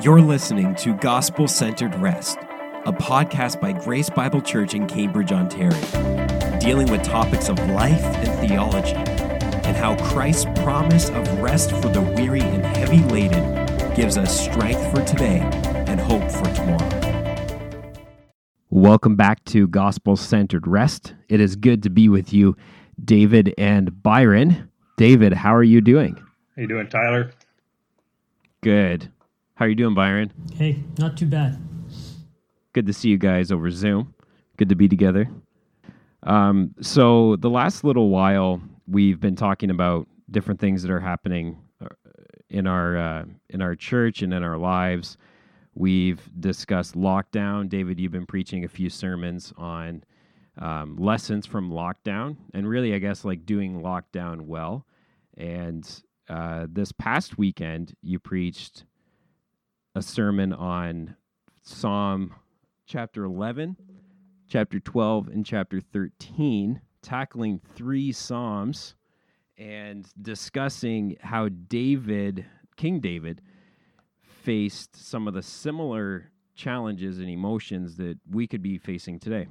You're 0.00 0.20
listening 0.20 0.76
to 0.76 0.94
Gospel 0.94 1.48
Centered 1.48 1.92
Rest, 1.96 2.38
a 2.86 2.92
podcast 2.92 3.60
by 3.60 3.72
Grace 3.72 4.08
Bible 4.08 4.40
Church 4.40 4.74
in 4.74 4.86
Cambridge, 4.86 5.32
Ontario, 5.32 5.76
dealing 6.60 6.88
with 6.88 7.02
topics 7.02 7.48
of 7.48 7.58
life 7.70 8.00
and 8.00 8.48
theology, 8.48 8.94
and 8.94 9.76
how 9.76 9.96
Christ's 10.04 10.44
promise 10.62 11.10
of 11.10 11.40
rest 11.40 11.72
for 11.72 11.88
the 11.88 12.00
weary 12.16 12.42
and 12.42 12.64
heavy 12.64 13.02
laden 13.12 13.66
gives 13.96 14.16
us 14.16 14.40
strength 14.40 14.88
for 14.94 15.04
today 15.04 15.40
and 15.88 15.98
hope 15.98 16.30
for 16.30 16.44
tomorrow. 16.54 18.04
Welcome 18.70 19.16
back 19.16 19.44
to 19.46 19.66
Gospel 19.66 20.14
Centered 20.14 20.68
Rest. 20.68 21.14
It 21.28 21.40
is 21.40 21.56
good 21.56 21.82
to 21.82 21.90
be 21.90 22.08
with 22.08 22.32
you, 22.32 22.56
David 23.04 23.52
and 23.58 24.00
Byron. 24.00 24.70
David, 24.96 25.32
how 25.32 25.56
are 25.56 25.64
you 25.64 25.80
doing? 25.80 26.14
How 26.14 26.22
are 26.56 26.60
you 26.62 26.68
doing, 26.68 26.86
Tyler? 26.86 27.32
Good. 28.60 29.10
How 29.58 29.64
are 29.64 29.68
you 29.68 29.74
doing, 29.74 29.94
Byron? 29.94 30.32
Hey, 30.54 30.84
not 31.00 31.16
too 31.16 31.26
bad. 31.26 31.58
Good 32.74 32.86
to 32.86 32.92
see 32.92 33.08
you 33.08 33.18
guys 33.18 33.50
over 33.50 33.72
Zoom. 33.72 34.14
Good 34.56 34.68
to 34.68 34.76
be 34.76 34.86
together. 34.86 35.28
Um, 36.22 36.76
so, 36.80 37.34
the 37.34 37.50
last 37.50 37.82
little 37.82 38.08
while, 38.08 38.60
we've 38.86 39.18
been 39.18 39.34
talking 39.34 39.70
about 39.70 40.06
different 40.30 40.60
things 40.60 40.80
that 40.82 40.92
are 40.92 41.00
happening 41.00 41.58
uh, 41.82 41.88
in 42.48 42.68
our 42.68 42.96
uh, 42.96 43.24
in 43.48 43.60
our 43.60 43.74
church 43.74 44.22
and 44.22 44.32
in 44.32 44.44
our 44.44 44.56
lives. 44.56 45.16
We've 45.74 46.20
discussed 46.38 46.94
lockdown. 46.94 47.68
David, 47.68 47.98
you've 47.98 48.12
been 48.12 48.26
preaching 48.26 48.62
a 48.62 48.68
few 48.68 48.88
sermons 48.88 49.52
on 49.56 50.04
um, 50.58 50.94
lessons 50.94 51.46
from 51.46 51.72
lockdown, 51.72 52.36
and 52.54 52.68
really, 52.68 52.94
I 52.94 53.00
guess, 53.00 53.24
like 53.24 53.44
doing 53.44 53.80
lockdown 53.80 54.42
well. 54.42 54.86
And 55.36 55.84
uh, 56.28 56.68
this 56.70 56.92
past 56.92 57.38
weekend, 57.38 57.94
you 58.02 58.20
preached 58.20 58.84
a 59.98 60.02
sermon 60.02 60.52
on 60.52 61.16
Psalm 61.60 62.32
chapter 62.86 63.24
11, 63.24 63.76
chapter 64.48 64.78
12, 64.78 65.26
and 65.26 65.44
chapter 65.44 65.80
13, 65.80 66.80
tackling 67.02 67.60
three 67.74 68.12
Psalms 68.12 68.94
and 69.56 70.08
discussing 70.22 71.16
how 71.20 71.48
David, 71.48 72.46
King 72.76 73.00
David, 73.00 73.42
faced 74.22 74.94
some 74.94 75.26
of 75.26 75.34
the 75.34 75.42
similar 75.42 76.30
challenges 76.54 77.18
and 77.18 77.28
emotions 77.28 77.96
that 77.96 78.18
we 78.30 78.46
could 78.46 78.62
be 78.62 78.78
facing 78.78 79.18
today 79.18 79.48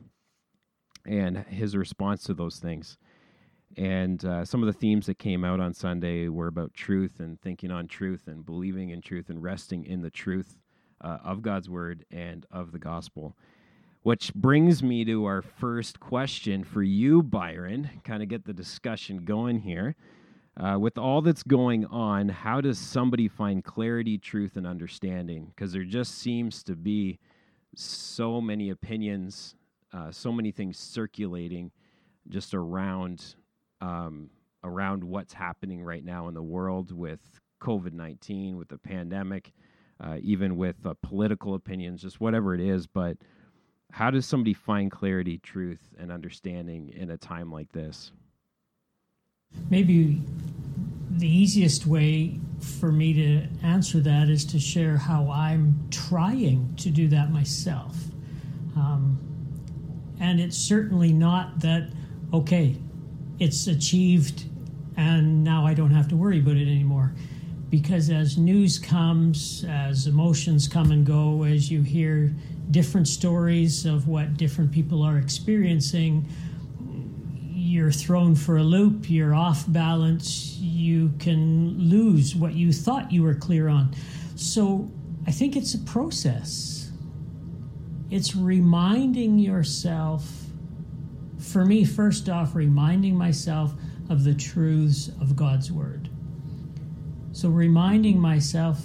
and 1.05 1.39
his 1.49 1.75
response 1.75 2.23
to 2.23 2.33
those 2.33 2.55
things. 2.55 2.97
And 3.75 4.23
uh, 4.23 4.45
some 4.45 4.63
of 4.63 4.67
the 4.67 4.79
themes 4.79 5.05
that 5.07 5.19
came 5.19 5.43
out 5.43 5.59
on 5.59 5.73
Sunday 5.73 6.29
were 6.29 6.47
about 6.47 6.73
truth 6.73 7.19
and 7.19 7.39
thinking 7.41 7.69
on 7.71 7.87
truth 7.87 8.27
and 8.27 8.45
believing 8.45 8.89
in 8.89 9.01
truth 9.01 9.29
and 9.29 9.43
resting 9.43 9.85
in 9.85 10.01
the 10.01 10.09
truth 10.09 10.57
uh, 11.01 11.17
of 11.23 11.41
God's 11.41 11.69
word 11.69 12.05
and 12.09 12.45
of 12.51 12.71
the 12.71 12.79
gospel. 12.79 13.35
Which 14.03 14.33
brings 14.33 14.81
me 14.81 15.03
to 15.05 15.25
our 15.25 15.41
first 15.41 15.99
question 15.99 16.63
for 16.63 16.81
you, 16.81 17.21
Byron. 17.21 17.89
Kind 18.03 18.23
of 18.23 18.29
get 18.29 18.45
the 18.45 18.53
discussion 18.53 19.25
going 19.25 19.59
here. 19.59 19.95
Uh, 20.55 20.77
with 20.79 20.97
all 20.97 21.21
that's 21.21 21.43
going 21.43 21.85
on, 21.85 22.29
how 22.29 22.61
does 22.61 22.79
somebody 22.79 23.27
find 23.27 23.63
clarity, 23.63 24.17
truth, 24.17 24.55
and 24.55 24.65
understanding? 24.65 25.51
Because 25.53 25.71
there 25.71 25.83
just 25.83 26.17
seems 26.17 26.63
to 26.63 26.75
be 26.75 27.19
so 27.75 28.41
many 28.41 28.71
opinions, 28.71 29.53
uh, 29.93 30.11
so 30.11 30.31
many 30.31 30.51
things 30.51 30.79
circulating 30.79 31.69
just 32.29 32.55
around 32.55 33.35
um, 33.81 34.29
around 34.63 35.03
what's 35.03 35.33
happening 35.33 35.83
right 35.83 36.03
now 36.03 36.27
in 36.27 36.33
the 36.33 36.43
world 36.43 36.91
with 36.91 37.21
COVID 37.61 37.93
19, 37.93 38.57
with 38.57 38.67
the 38.69 38.77
pandemic, 38.77 39.51
uh, 39.99 40.17
even 40.21 40.57
with 40.57 40.75
uh, 40.85 40.93
political 41.01 41.55
opinions, 41.55 42.01
just 42.01 42.19
whatever 42.19 42.53
it 42.53 42.61
is. 42.61 42.87
But 42.87 43.17
how 43.91 44.11
does 44.11 44.25
somebody 44.25 44.53
find 44.53 44.91
clarity, 44.91 45.39
truth, 45.39 45.79
and 45.97 46.11
understanding 46.11 46.93
in 46.95 47.11
a 47.11 47.17
time 47.17 47.51
like 47.51 47.71
this? 47.71 48.11
Maybe 49.69 50.21
the 51.09 51.27
easiest 51.27 51.87
way 51.87 52.39
for 52.59 52.91
me 52.91 53.13
to 53.13 53.47
answer 53.65 53.99
that 54.01 54.29
is 54.29 54.45
to 54.45 54.59
share 54.59 54.97
how 54.97 55.29
I'm 55.31 55.87
trying 55.89 56.75
to 56.77 56.89
do 56.89 57.07
that 57.09 57.31
myself. 57.31 57.95
Um, 58.75 59.19
and 60.19 60.39
it's 60.39 60.57
certainly 60.57 61.13
not 61.13 61.59
that, 61.61 61.89
okay, 62.33 62.75
it's 63.39 63.67
achieved 63.67 64.45
and 64.97 65.43
now 65.43 65.65
I 65.65 65.75
don't 65.75 65.91
have 65.91 66.07
to 66.09 66.17
worry 66.17 66.39
about 66.39 66.57
it 66.57 66.67
anymore. 66.67 67.13
Because 67.69 68.09
as 68.09 68.37
news 68.37 68.79
comes, 68.79 69.63
as 69.69 70.07
emotions 70.07 70.67
come 70.67 70.91
and 70.91 71.05
go, 71.05 71.43
as 71.43 71.69
you 71.69 71.83
hear 71.83 72.33
different 72.71 73.07
stories 73.07 73.85
of 73.85 74.07
what 74.07 74.37
different 74.37 74.71
people 74.71 75.03
are 75.03 75.17
experiencing, 75.17 76.27
you're 77.51 77.91
thrown 77.91 78.33
for 78.33 78.57
a 78.57 78.63
loop, 78.63 79.09
you're 79.09 79.35
off 79.35 79.65
balance, 79.67 80.55
you 80.57 81.11
can 81.19 81.77
lose 81.77 82.35
what 82.35 82.53
you 82.53 82.71
thought 82.73 83.11
you 83.11 83.21
were 83.21 83.35
clear 83.35 83.67
on. 83.67 83.93
So 84.35 84.89
I 85.27 85.31
think 85.31 85.55
it's 85.55 85.73
a 85.73 85.79
process. 85.79 86.91
It's 88.09 88.35
reminding 88.35 89.37
yourself 89.37 90.46
for 91.47 91.65
me, 91.65 91.85
first 91.85 92.29
off, 92.29 92.55
reminding 92.55 93.15
myself 93.15 93.73
of 94.09 94.23
the 94.23 94.33
truths 94.33 95.09
of 95.21 95.35
God's 95.35 95.71
Word. 95.71 96.09
So, 97.31 97.49
reminding 97.49 98.19
myself 98.19 98.83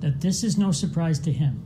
that 0.00 0.20
this 0.20 0.44
is 0.44 0.56
no 0.56 0.72
surprise 0.72 1.18
to 1.20 1.32
Him, 1.32 1.62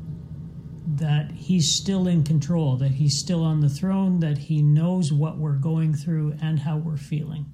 that 0.97 1.31
He's 1.33 1.71
still 1.71 2.09
in 2.09 2.25
control, 2.25 2.77
that 2.77 2.93
He's 2.93 3.19
still 3.19 3.45
on 3.45 3.61
the 3.61 3.69
throne, 3.69 4.21
that 4.21 4.39
He 4.39 4.63
knows 4.63 5.13
what 5.13 5.39
we're 5.39 5.57
going 5.57 5.95
through 5.95 6.37
and 6.41 6.59
how 6.59 6.77
we're 6.79 6.97
feeling. 6.97 7.47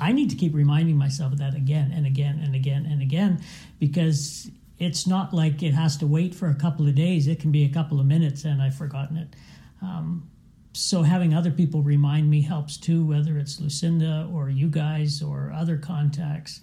I 0.00 0.12
need 0.12 0.30
to 0.30 0.36
keep 0.36 0.54
reminding 0.54 0.96
myself 0.96 1.32
of 1.32 1.38
that 1.38 1.54
again 1.54 1.92
and 1.94 2.06
again 2.06 2.40
and 2.42 2.54
again 2.54 2.86
and 2.86 3.00
again 3.00 3.42
because 3.78 4.50
it's 4.78 5.06
not 5.06 5.32
like 5.32 5.62
it 5.62 5.72
has 5.72 5.96
to 5.98 6.06
wait 6.06 6.34
for 6.34 6.48
a 6.48 6.54
couple 6.54 6.88
of 6.88 6.94
days. 6.94 7.28
It 7.28 7.38
can 7.38 7.52
be 7.52 7.64
a 7.64 7.68
couple 7.68 8.00
of 8.00 8.06
minutes 8.06 8.44
and 8.44 8.60
I've 8.60 8.74
forgotten 8.74 9.16
it. 9.16 9.36
Um, 9.80 10.28
so 10.74 11.02
having 11.02 11.32
other 11.32 11.52
people 11.52 11.82
remind 11.82 12.28
me 12.28 12.42
helps 12.42 12.76
too, 12.76 13.06
whether 13.06 13.38
it's 13.38 13.60
Lucinda 13.60 14.28
or 14.32 14.50
you 14.50 14.68
guys 14.68 15.22
or 15.22 15.52
other 15.54 15.78
contacts. 15.78 16.60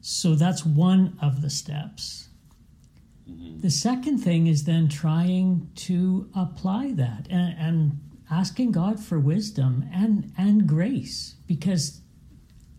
So 0.00 0.34
that's 0.34 0.64
one 0.64 1.18
of 1.20 1.42
the 1.42 1.50
steps. 1.50 2.28
Mm-hmm. 3.30 3.60
The 3.60 3.70
second 3.70 4.18
thing 4.18 4.46
is 4.46 4.64
then 4.64 4.88
trying 4.88 5.70
to 5.76 6.30
apply 6.34 6.92
that 6.94 7.26
and, 7.28 7.54
and 7.58 8.00
asking 8.30 8.72
God 8.72 8.98
for 8.98 9.20
wisdom 9.20 9.86
and, 9.92 10.32
and 10.38 10.66
grace 10.66 11.34
because 11.46 12.00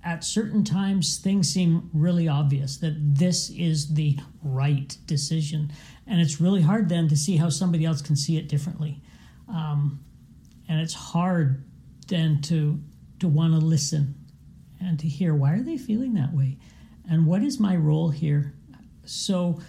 at 0.03 0.24
certain 0.24 0.63
times 0.63 1.19
things 1.19 1.53
seem 1.53 1.88
really 1.94 2.28
obvious 2.28 2.78
that 2.78 2.96
this 2.97 3.51
is 3.51 3.94
the 3.94 4.18
right 4.41 4.97
decision 5.06 5.72
and 6.07 6.19
it's 6.19 6.41
really 6.41 6.63
hard 6.63 6.90
then 6.90 7.07
to 7.07 7.16
see 7.16 7.38
how 7.38 7.50
somebody 7.50 7.85
else 7.85 8.01
can 8.01 8.16
see 8.16 8.38
it 8.38 8.47
differently 8.47 9.00
um, 9.47 10.00
and 10.71 10.79
it's 10.79 10.93
hard 10.93 11.65
then 12.07 12.41
to 12.41 12.79
to 13.19 13.27
want 13.27 13.53
to 13.53 13.59
listen 13.59 14.15
and 14.79 14.97
to 14.97 15.07
hear 15.07 15.35
why 15.35 15.51
are 15.51 15.61
they 15.61 15.77
feeling 15.77 16.13
that 16.13 16.33
way? 16.33 16.57
And 17.09 17.27
what 17.27 17.43
is 17.43 17.59
my 17.59 17.75
role 17.75 18.09
here? 18.09 18.53
So 19.05 19.59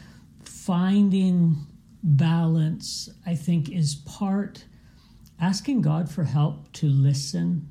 finding 0.45 1.57
balance 2.05 3.09
i 3.27 3.35
think 3.35 3.71
is 3.71 3.95
part 3.95 4.65
asking 5.41 5.81
god 5.81 6.11
for 6.11 6.25
help 6.25 6.73
to 6.73 6.89
listen 6.89 7.71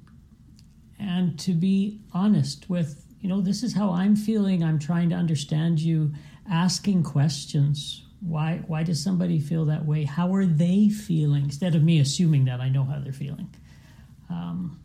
and 0.98 1.38
to 1.38 1.52
be 1.52 2.00
honest 2.14 2.70
with 2.70 3.06
you 3.20 3.28
know 3.28 3.42
this 3.42 3.62
is 3.62 3.74
how 3.74 3.92
i'm 3.92 4.16
feeling. 4.16 4.64
I'm 4.64 4.80
trying 4.80 5.10
to 5.10 5.16
understand 5.16 5.80
you 5.80 6.14
asking 6.50 7.04
questions 7.04 8.06
why 8.22 8.62
why 8.68 8.84
does 8.84 9.04
somebody 9.04 9.40
feel 9.40 9.66
that 9.66 9.86
way? 9.86 10.04
How 10.04 10.34
are 10.34 10.46
they 10.46 10.90
feeling? 10.90 11.44
Instead 11.44 11.76
of 11.76 11.84
me 11.84 12.00
assuming 12.00 12.46
that 12.46 12.62
I 12.62 12.70
know 12.70 12.84
how 12.84 13.00
they're 13.00 13.12
feeling. 13.12 13.54
Um, 14.30 14.80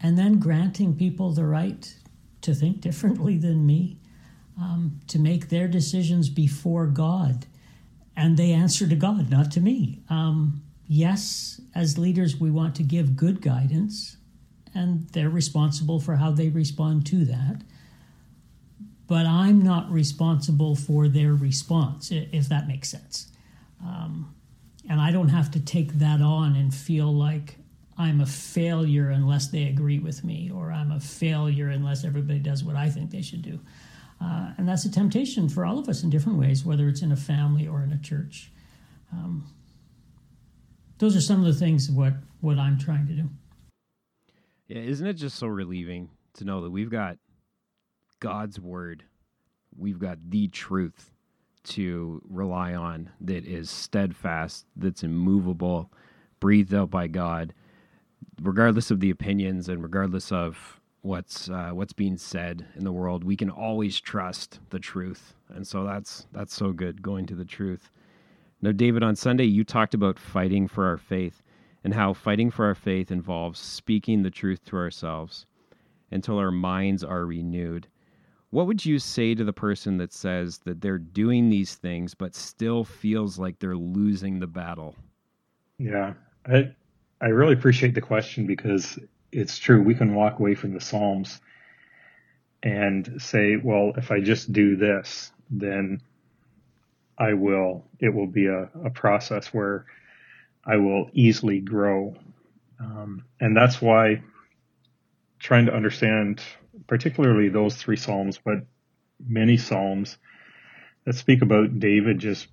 and 0.00 0.18
then 0.18 0.38
granting 0.38 0.94
people 0.96 1.32
the 1.32 1.46
right 1.46 1.94
to 2.42 2.54
think 2.54 2.80
differently 2.80 3.38
than 3.38 3.64
me, 3.64 3.98
um, 4.60 5.00
to 5.08 5.18
make 5.18 5.48
their 5.48 5.68
decisions 5.68 6.28
before 6.28 6.86
God. 6.86 7.46
And 8.16 8.36
they 8.36 8.52
answer 8.52 8.86
to 8.86 8.96
God, 8.96 9.30
not 9.30 9.50
to 9.52 9.60
me. 9.60 10.02
Um, 10.08 10.62
yes, 10.86 11.60
as 11.74 11.98
leaders, 11.98 12.38
we 12.38 12.50
want 12.50 12.74
to 12.76 12.82
give 12.82 13.16
good 13.16 13.40
guidance, 13.40 14.16
and 14.74 15.08
they're 15.10 15.30
responsible 15.30 16.00
for 16.00 16.16
how 16.16 16.30
they 16.30 16.48
respond 16.48 17.06
to 17.06 17.24
that 17.26 17.62
but 19.06 19.26
I'm 19.26 19.62
not 19.62 19.90
responsible 19.90 20.74
for 20.74 21.08
their 21.08 21.34
response, 21.34 22.10
if 22.10 22.48
that 22.48 22.66
makes 22.66 22.88
sense. 22.90 23.28
Um, 23.84 24.34
and 24.88 25.00
I 25.00 25.10
don't 25.10 25.28
have 25.28 25.50
to 25.52 25.60
take 25.60 25.94
that 25.94 26.20
on 26.20 26.56
and 26.56 26.74
feel 26.74 27.12
like 27.12 27.56
I'm 27.98 28.20
a 28.20 28.26
failure 28.26 29.10
unless 29.10 29.48
they 29.48 29.64
agree 29.64 29.98
with 29.98 30.24
me, 30.24 30.50
or 30.54 30.70
I'm 30.72 30.92
a 30.92 31.00
failure 31.00 31.68
unless 31.68 32.04
everybody 32.04 32.38
does 32.38 32.62
what 32.62 32.76
I 32.76 32.90
think 32.90 33.10
they 33.10 33.22
should 33.22 33.42
do. 33.42 33.58
Uh, 34.20 34.52
and 34.58 34.68
that's 34.68 34.84
a 34.84 34.90
temptation 34.90 35.48
for 35.48 35.64
all 35.64 35.78
of 35.78 35.88
us 35.88 36.02
in 36.02 36.10
different 36.10 36.38
ways, 36.38 36.64
whether 36.64 36.88
it's 36.88 37.02
in 37.02 37.12
a 37.12 37.16
family 37.16 37.66
or 37.66 37.82
in 37.82 37.92
a 37.92 37.98
church. 37.98 38.50
Um, 39.12 39.46
those 40.98 41.14
are 41.16 41.20
some 41.20 41.40
of 41.40 41.46
the 41.46 41.58
things 41.58 41.90
what 41.90 42.14
what 42.40 42.58
I'm 42.58 42.78
trying 42.78 43.06
to 43.08 43.12
do. 43.12 43.28
Yeah, 44.68 44.78
isn't 44.78 45.06
it 45.06 45.14
just 45.14 45.38
so 45.38 45.46
relieving 45.46 46.10
to 46.34 46.44
know 46.44 46.62
that 46.62 46.70
we've 46.70 46.90
got 46.90 47.18
God's 48.20 48.60
word, 48.60 49.04
we've 49.76 49.98
got 49.98 50.18
the 50.28 50.48
truth 50.48 51.10
to 51.64 52.22
rely 52.28 52.74
on 52.74 53.10
that 53.20 53.44
is 53.44 53.70
steadfast, 53.70 54.66
that's 54.76 55.02
immovable, 55.02 55.90
breathed 56.40 56.72
out 56.72 56.90
by 56.90 57.08
God, 57.08 57.52
regardless 58.40 58.90
of 58.90 59.00
the 59.00 59.10
opinions 59.10 59.68
and 59.68 59.82
regardless 59.82 60.30
of 60.30 60.80
what's 61.02 61.48
uh, 61.48 61.70
what's 61.72 61.92
being 61.92 62.16
said 62.16 62.66
in 62.74 62.84
the 62.84 62.92
world. 62.92 63.24
We 63.24 63.36
can 63.36 63.50
always 63.50 64.00
trust 64.00 64.60
the 64.70 64.78
truth, 64.78 65.34
and 65.48 65.66
so 65.66 65.84
that's 65.84 66.26
that's 66.32 66.54
so 66.54 66.72
good 66.72 67.02
going 67.02 67.26
to 67.26 67.34
the 67.34 67.44
truth. 67.44 67.90
Now, 68.62 68.72
David, 68.72 69.02
on 69.02 69.16
Sunday 69.16 69.44
you 69.44 69.64
talked 69.64 69.94
about 69.94 70.18
fighting 70.18 70.66
for 70.68 70.86
our 70.86 70.96
faith 70.96 71.42
and 71.84 71.94
how 71.94 72.12
fighting 72.12 72.50
for 72.50 72.64
our 72.66 72.74
faith 72.74 73.10
involves 73.10 73.60
speaking 73.60 74.22
the 74.22 74.30
truth 74.30 74.64
to 74.66 74.76
ourselves 74.76 75.46
until 76.10 76.38
our 76.38 76.50
minds 76.50 77.04
are 77.04 77.26
renewed. 77.26 77.88
What 78.50 78.66
would 78.66 78.84
you 78.86 78.98
say 78.98 79.34
to 79.34 79.44
the 79.44 79.52
person 79.52 79.98
that 79.98 80.12
says 80.12 80.58
that 80.58 80.80
they're 80.80 80.98
doing 80.98 81.48
these 81.48 81.74
things 81.74 82.14
but 82.14 82.34
still 82.34 82.84
feels 82.84 83.38
like 83.38 83.58
they're 83.58 83.76
losing 83.76 84.38
the 84.38 84.46
battle? 84.46 84.94
Yeah, 85.78 86.14
I 86.46 86.74
I 87.20 87.26
really 87.26 87.54
appreciate 87.54 87.94
the 87.94 88.00
question 88.00 88.46
because 88.46 88.98
it's 89.32 89.58
true. 89.58 89.82
We 89.82 89.94
can 89.94 90.14
walk 90.14 90.38
away 90.38 90.54
from 90.54 90.74
the 90.74 90.80
Psalms 90.80 91.40
and 92.62 93.20
say, 93.20 93.56
well, 93.56 93.92
if 93.96 94.10
I 94.10 94.20
just 94.20 94.52
do 94.52 94.76
this, 94.76 95.32
then 95.50 96.00
I 97.18 97.34
will, 97.34 97.84
it 98.00 98.12
will 98.12 98.26
be 98.26 98.46
a, 98.46 98.68
a 98.84 98.90
process 98.90 99.54
where 99.54 99.86
I 100.64 100.76
will 100.76 101.08
easily 101.12 101.60
grow. 101.60 102.14
Um, 102.80 103.24
and 103.40 103.56
that's 103.56 103.80
why 103.80 104.22
trying 105.38 105.66
to 105.66 105.74
understand 105.74 106.42
particularly 106.86 107.48
those 107.48 107.76
three 107.76 107.96
Psalms, 107.96 108.38
but 108.44 108.66
many 109.24 109.56
Psalms 109.56 110.18
that 111.04 111.14
speak 111.14 111.42
about 111.42 111.78
David 111.78 112.18
just 112.18 112.48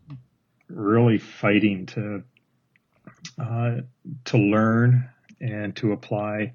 really 0.70 1.18
fighting 1.18 1.86
to 1.88 2.24
uh, 3.40 3.78
to 4.26 4.38
learn 4.38 5.10
and 5.42 5.76
to 5.76 5.92
apply, 5.92 6.54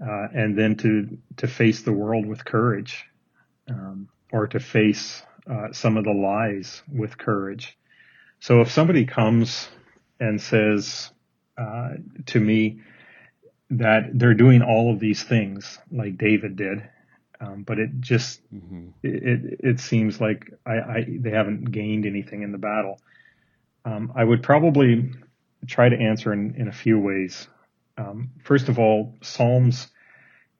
uh, 0.00 0.28
and 0.34 0.58
then 0.58 0.76
to 0.76 1.18
to 1.38 1.46
face 1.46 1.82
the 1.82 1.92
world 1.92 2.26
with 2.26 2.44
courage, 2.44 3.04
um, 3.68 4.08
or 4.32 4.46
to 4.48 4.60
face 4.60 5.22
uh, 5.50 5.72
some 5.72 5.96
of 5.96 6.04
the 6.04 6.12
lies 6.12 6.82
with 6.92 7.16
courage. 7.16 7.78
So 8.40 8.60
if 8.60 8.70
somebody 8.70 9.06
comes 9.06 9.68
and 10.20 10.40
says 10.40 11.10
uh, 11.56 11.90
to 12.26 12.40
me 12.40 12.80
that 13.70 14.10
they're 14.14 14.34
doing 14.34 14.62
all 14.62 14.92
of 14.92 15.00
these 15.00 15.22
things 15.22 15.78
like 15.90 16.18
David 16.18 16.56
did, 16.56 16.88
um, 17.40 17.62
but 17.64 17.78
it 17.78 18.00
just 18.00 18.40
mm-hmm. 18.54 18.88
it, 19.02 19.60
it 19.60 19.80
seems 19.80 20.20
like 20.20 20.52
I, 20.64 20.74
I, 20.74 21.06
they 21.08 21.30
haven't 21.30 21.70
gained 21.70 22.06
anything 22.06 22.42
in 22.42 22.52
the 22.52 22.58
battle. 22.58 23.00
Um, 23.84 24.12
I 24.14 24.24
would 24.24 24.42
probably 24.42 25.12
try 25.66 25.88
to 25.88 25.96
answer 25.96 26.32
in, 26.32 26.54
in 26.56 26.68
a 26.68 26.72
few 26.72 26.98
ways. 26.98 27.48
Um, 27.98 28.30
first 28.44 28.68
of 28.68 28.78
all, 28.78 29.14
Psalms 29.22 29.88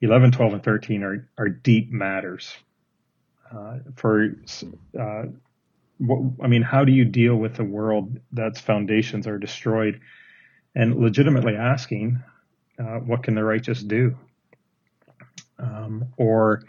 11, 0.01 0.31
12, 0.31 0.53
and 0.53 0.63
13 0.63 1.03
are, 1.03 1.29
are 1.37 1.49
deep 1.49 1.91
matters. 1.91 2.55
Uh, 3.51 3.79
for, 3.95 4.35
uh, 4.99 5.23
what, 5.97 6.19
I 6.43 6.47
mean, 6.47 6.61
how 6.61 6.83
do 6.83 6.91
you 6.91 7.05
deal 7.05 7.35
with 7.35 7.59
a 7.59 7.63
world 7.63 8.19
that's 8.31 8.59
foundations 8.59 9.27
are 9.27 9.37
destroyed? 9.37 10.01
And 10.75 10.95
legitimately 10.97 11.55
asking, 11.55 12.21
uh, 12.79 12.99
what 12.99 13.23
can 13.23 13.35
the 13.35 13.43
righteous 13.43 13.81
do? 13.81 14.15
Um, 15.59 16.05
or 16.17 16.63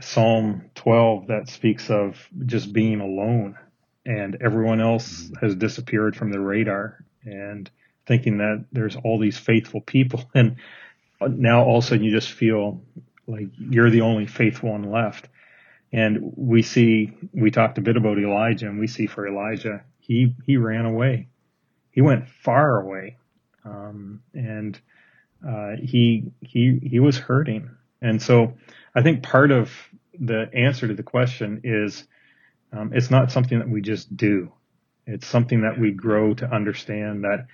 Psalm 0.00 0.70
12 0.74 1.28
that 1.28 1.48
speaks 1.48 1.90
of 1.90 2.16
just 2.46 2.72
being 2.72 3.00
alone 3.00 3.56
and 4.04 4.36
everyone 4.40 4.80
else 4.80 5.30
has 5.40 5.54
disappeared 5.54 6.16
from 6.16 6.32
the 6.32 6.40
radar 6.40 7.04
and 7.24 7.70
thinking 8.06 8.38
that 8.38 8.64
there's 8.72 8.96
all 8.96 9.20
these 9.20 9.38
faithful 9.38 9.80
people 9.80 10.28
and 10.34 10.56
now 11.20 11.62
all 11.62 11.78
of 11.78 11.84
a 11.84 11.86
sudden 11.86 12.04
you 12.04 12.10
just 12.10 12.32
feel 12.32 12.82
like 13.26 13.48
you're 13.58 13.90
the 13.90 14.00
only 14.00 14.26
faithful 14.26 14.70
one 14.70 14.90
left. 14.90 15.28
And 15.92 16.32
we 16.36 16.62
see, 16.62 17.12
we 17.32 17.50
talked 17.50 17.78
a 17.78 17.82
bit 17.82 17.96
about 17.96 18.18
Elijah 18.18 18.66
and 18.66 18.78
we 18.78 18.86
see 18.86 19.06
for 19.06 19.26
Elijah, 19.26 19.84
he, 20.00 20.34
he 20.46 20.56
ran 20.56 20.86
away. 20.86 21.28
He 21.90 22.00
went 22.00 22.28
far 22.28 22.80
away. 22.80 23.18
Um, 23.64 24.22
and, 24.34 24.80
uh, 25.46 25.76
he, 25.82 26.32
he, 26.40 26.78
he 26.82 27.00
was 27.00 27.18
hurting. 27.18 27.70
And 28.00 28.20
so 28.20 28.54
I 28.94 29.02
think 29.02 29.22
part 29.22 29.50
of 29.50 29.70
the 30.18 30.50
answer 30.54 30.88
to 30.88 30.94
the 30.94 31.02
question 31.02 31.62
is, 31.64 32.04
um, 32.72 32.92
it's 32.94 33.10
not 33.10 33.30
something 33.30 33.58
that 33.58 33.68
we 33.68 33.80
just 33.80 34.16
do. 34.16 34.52
It's 35.06 35.26
something 35.26 35.62
that 35.62 35.78
we 35.78 35.90
grow 35.92 36.34
to 36.34 36.46
understand 36.46 37.24
that 37.24 37.46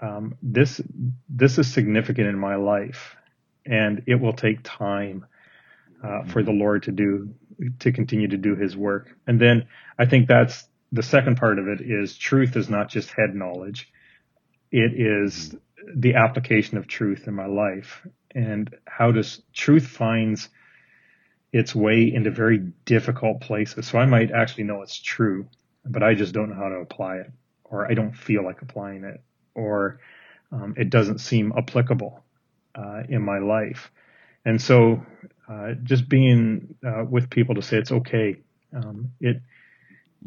um, 0.00 0.36
this 0.42 0.80
this 1.28 1.58
is 1.58 1.72
significant 1.72 2.28
in 2.28 2.38
my 2.38 2.56
life, 2.56 3.16
and 3.64 4.02
it 4.06 4.16
will 4.16 4.32
take 4.32 4.60
time 4.62 5.26
uh, 6.02 6.24
for 6.24 6.42
the 6.42 6.52
Lord 6.52 6.84
to 6.84 6.92
do 6.92 7.34
to 7.80 7.92
continue 7.92 8.28
to 8.28 8.36
do 8.36 8.54
His 8.54 8.76
work. 8.76 9.08
And 9.26 9.40
then 9.40 9.66
I 9.98 10.06
think 10.06 10.28
that's 10.28 10.64
the 10.92 11.02
second 11.02 11.36
part 11.36 11.58
of 11.58 11.68
it 11.68 11.80
is 11.80 12.16
truth 12.16 12.56
is 12.56 12.68
not 12.68 12.88
just 12.88 13.10
head 13.10 13.34
knowledge; 13.34 13.90
it 14.70 14.92
is 14.94 15.54
the 15.94 16.14
application 16.14 16.78
of 16.78 16.86
truth 16.86 17.26
in 17.26 17.34
my 17.34 17.46
life. 17.46 18.06
And 18.34 18.74
how 18.86 19.12
does 19.12 19.42
truth 19.52 19.86
finds 19.86 20.48
its 21.56 21.74
way 21.74 22.12
into 22.12 22.30
very 22.30 22.58
difficult 22.84 23.40
places. 23.40 23.86
So 23.86 23.98
I 23.98 24.04
might 24.04 24.30
actually 24.30 24.64
know 24.64 24.82
it's 24.82 25.00
true, 25.00 25.46
but 25.86 26.02
I 26.02 26.14
just 26.14 26.34
don't 26.34 26.50
know 26.50 26.56
how 26.56 26.68
to 26.68 26.76
apply 26.76 27.16
it, 27.16 27.32
or 27.64 27.90
I 27.90 27.94
don't 27.94 28.14
feel 28.14 28.44
like 28.44 28.60
applying 28.60 29.04
it, 29.04 29.22
or 29.54 30.00
um, 30.52 30.74
it 30.76 30.90
doesn't 30.90 31.18
seem 31.18 31.54
applicable 31.56 32.22
uh, 32.74 33.04
in 33.08 33.22
my 33.22 33.38
life. 33.38 33.90
And 34.44 34.60
so, 34.60 35.04
uh, 35.48 35.72
just 35.82 36.08
being 36.08 36.74
uh, 36.86 37.04
with 37.08 37.30
people 37.30 37.54
to 37.54 37.62
say 37.62 37.78
it's 37.78 37.92
okay. 37.92 38.36
Um, 38.74 39.12
it, 39.20 39.40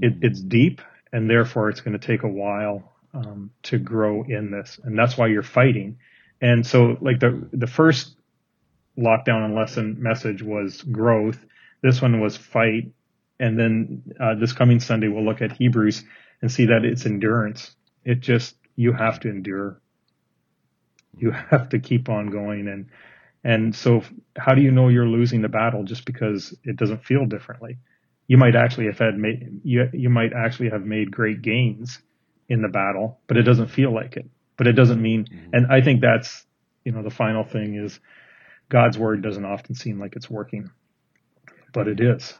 it 0.01 0.13
it's 0.21 0.41
deep, 0.41 0.81
and 1.13 1.29
therefore 1.29 1.69
it's 1.69 1.81
going 1.81 1.97
to 1.97 2.05
take 2.05 2.23
a 2.23 2.27
while 2.27 2.91
um, 3.13 3.51
to 3.63 3.77
grow 3.77 4.23
in 4.23 4.51
this, 4.51 4.79
and 4.83 4.97
that's 4.97 5.17
why 5.17 5.27
you're 5.27 5.43
fighting. 5.43 5.97
And 6.41 6.65
so, 6.65 6.97
like 7.01 7.19
the 7.19 7.47
the 7.51 7.67
first 7.67 8.15
lockdown 8.99 9.45
and 9.45 9.55
lesson 9.55 9.95
message 9.99 10.43
was 10.43 10.81
growth. 10.83 11.43
This 11.81 12.01
one 12.01 12.19
was 12.19 12.37
fight. 12.37 12.91
And 13.39 13.57
then 13.57 14.03
uh, 14.19 14.35
this 14.35 14.51
coming 14.51 14.79
Sunday, 14.79 15.07
we'll 15.07 15.23
look 15.23 15.41
at 15.41 15.53
Hebrews 15.53 16.03
and 16.41 16.51
see 16.51 16.65
that 16.65 16.83
it's 16.83 17.05
endurance. 17.05 17.75
It 18.03 18.19
just, 18.19 18.55
you 18.75 18.91
have 18.91 19.19
to 19.21 19.29
endure. 19.29 19.81
You 21.17 21.31
have 21.31 21.69
to 21.69 21.79
keep 21.79 22.09
on 22.09 22.27
going. 22.27 22.67
And, 22.67 22.89
and 23.43 23.73
so 23.73 24.03
how 24.37 24.53
do 24.53 24.61
you 24.61 24.71
know 24.71 24.89
you're 24.89 25.07
losing 25.07 25.41
the 25.41 25.49
battle 25.49 25.83
just 25.83 26.05
because 26.05 26.53
it 26.63 26.75
doesn't 26.75 27.05
feel 27.05 27.25
differently? 27.25 27.77
You 28.27 28.37
might 28.37 28.55
actually 28.55 28.85
have 28.87 28.99
had 28.99 29.17
made, 29.17 29.61
you, 29.63 29.89
you 29.93 30.09
might 30.09 30.33
actually 30.33 30.69
have 30.69 30.85
made 30.85 31.11
great 31.11 31.41
gains 31.41 31.99
in 32.49 32.61
the 32.61 32.67
battle, 32.67 33.19
but 33.27 33.37
it 33.37 33.43
doesn't 33.43 33.67
feel 33.67 33.93
like 33.93 34.17
it. 34.17 34.25
But 34.57 34.67
it 34.67 34.73
doesn't 34.73 35.01
mean, 35.01 35.25
mm-hmm. 35.25 35.53
and 35.53 35.71
I 35.71 35.81
think 35.81 36.01
that's, 36.01 36.45
you 36.83 36.91
know, 36.91 37.03
the 37.03 37.09
final 37.09 37.43
thing 37.43 37.75
is 37.75 37.99
God's 38.67 38.97
word 38.97 39.21
doesn't 39.21 39.45
often 39.45 39.75
seem 39.75 39.99
like 39.99 40.15
it's 40.15 40.29
working, 40.29 40.69
but 41.73 41.87
it 41.87 42.01
is 42.01 42.33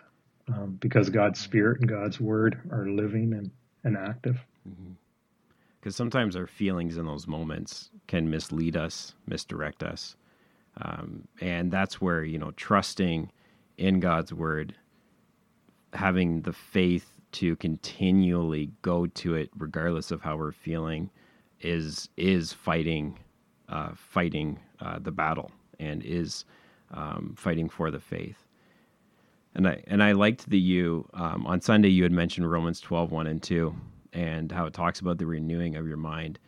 um, 0.48 0.78
because 0.82 1.10
God's 1.10 1.40
spirit 1.40 1.80
and 1.80 1.90
God's 1.90 2.20
word 2.20 2.60
are 2.72 2.88
living 2.88 3.34
and, 3.34 3.52
and 3.84 3.96
active. 3.96 4.38
Because 4.64 5.94
mm-hmm. 5.94 5.98
sometimes 5.98 6.36
our 6.36 6.48
feelings 6.48 6.98
in 6.98 7.06
those 7.06 7.28
moments 7.28 7.90
can 8.08 8.30
mislead 8.30 8.76
us, 8.76 9.14
misdirect 9.28 9.84
us. 9.84 10.16
Um, 10.82 11.28
and 11.42 11.72
that's 11.72 12.02
where, 12.02 12.24
you 12.24 12.38
know, 12.38 12.52
trusting 12.52 13.32
in 13.78 14.00
God's 14.00 14.34
word, 14.34 14.76
having 15.94 16.42
the 16.42 16.54
faith 16.54 17.19
to 17.32 17.56
continually 17.58 18.72
go 18.82 19.06
to 19.08 19.36
it 19.36 19.50
regardless 19.58 20.12
of 20.12 20.22
how 20.22 20.38
we're 20.38 20.52
feeling 20.52 21.10
is 21.62 22.10
is 22.18 22.54
fighting 22.54 23.20
uh, 23.68 23.90
fighting 23.96 24.60
uh, 24.80 25.00
the 25.00 25.12
battle 25.12 25.52
and 25.80 26.04
is 26.04 26.46
um, 26.92 27.34
fighting 27.38 27.70
for 27.70 27.92
the 27.92 28.00
faith. 28.00 28.46
And 29.56 29.68
I 29.68 29.84
and 29.88 30.04
I 30.04 30.12
liked 30.14 30.50
the 30.50 30.60
you 30.60 31.08
um, 31.14 31.46
on 31.48 31.62
Sunday 31.62 31.90
you 31.90 32.04
had 32.04 32.12
mentioned 32.12 32.50
Romans 32.50 32.80
12, 32.80 33.12
1 33.12 33.28
and 33.28 33.42
2, 33.42 33.76
and 34.14 34.52
how 34.52 34.66
it 34.66 34.74
talks 34.74 35.00
about 35.00 35.18
the 35.18 35.26
renewing 35.26 35.76
of 35.76 35.88
your 35.88 35.98
mind. 35.98 36.40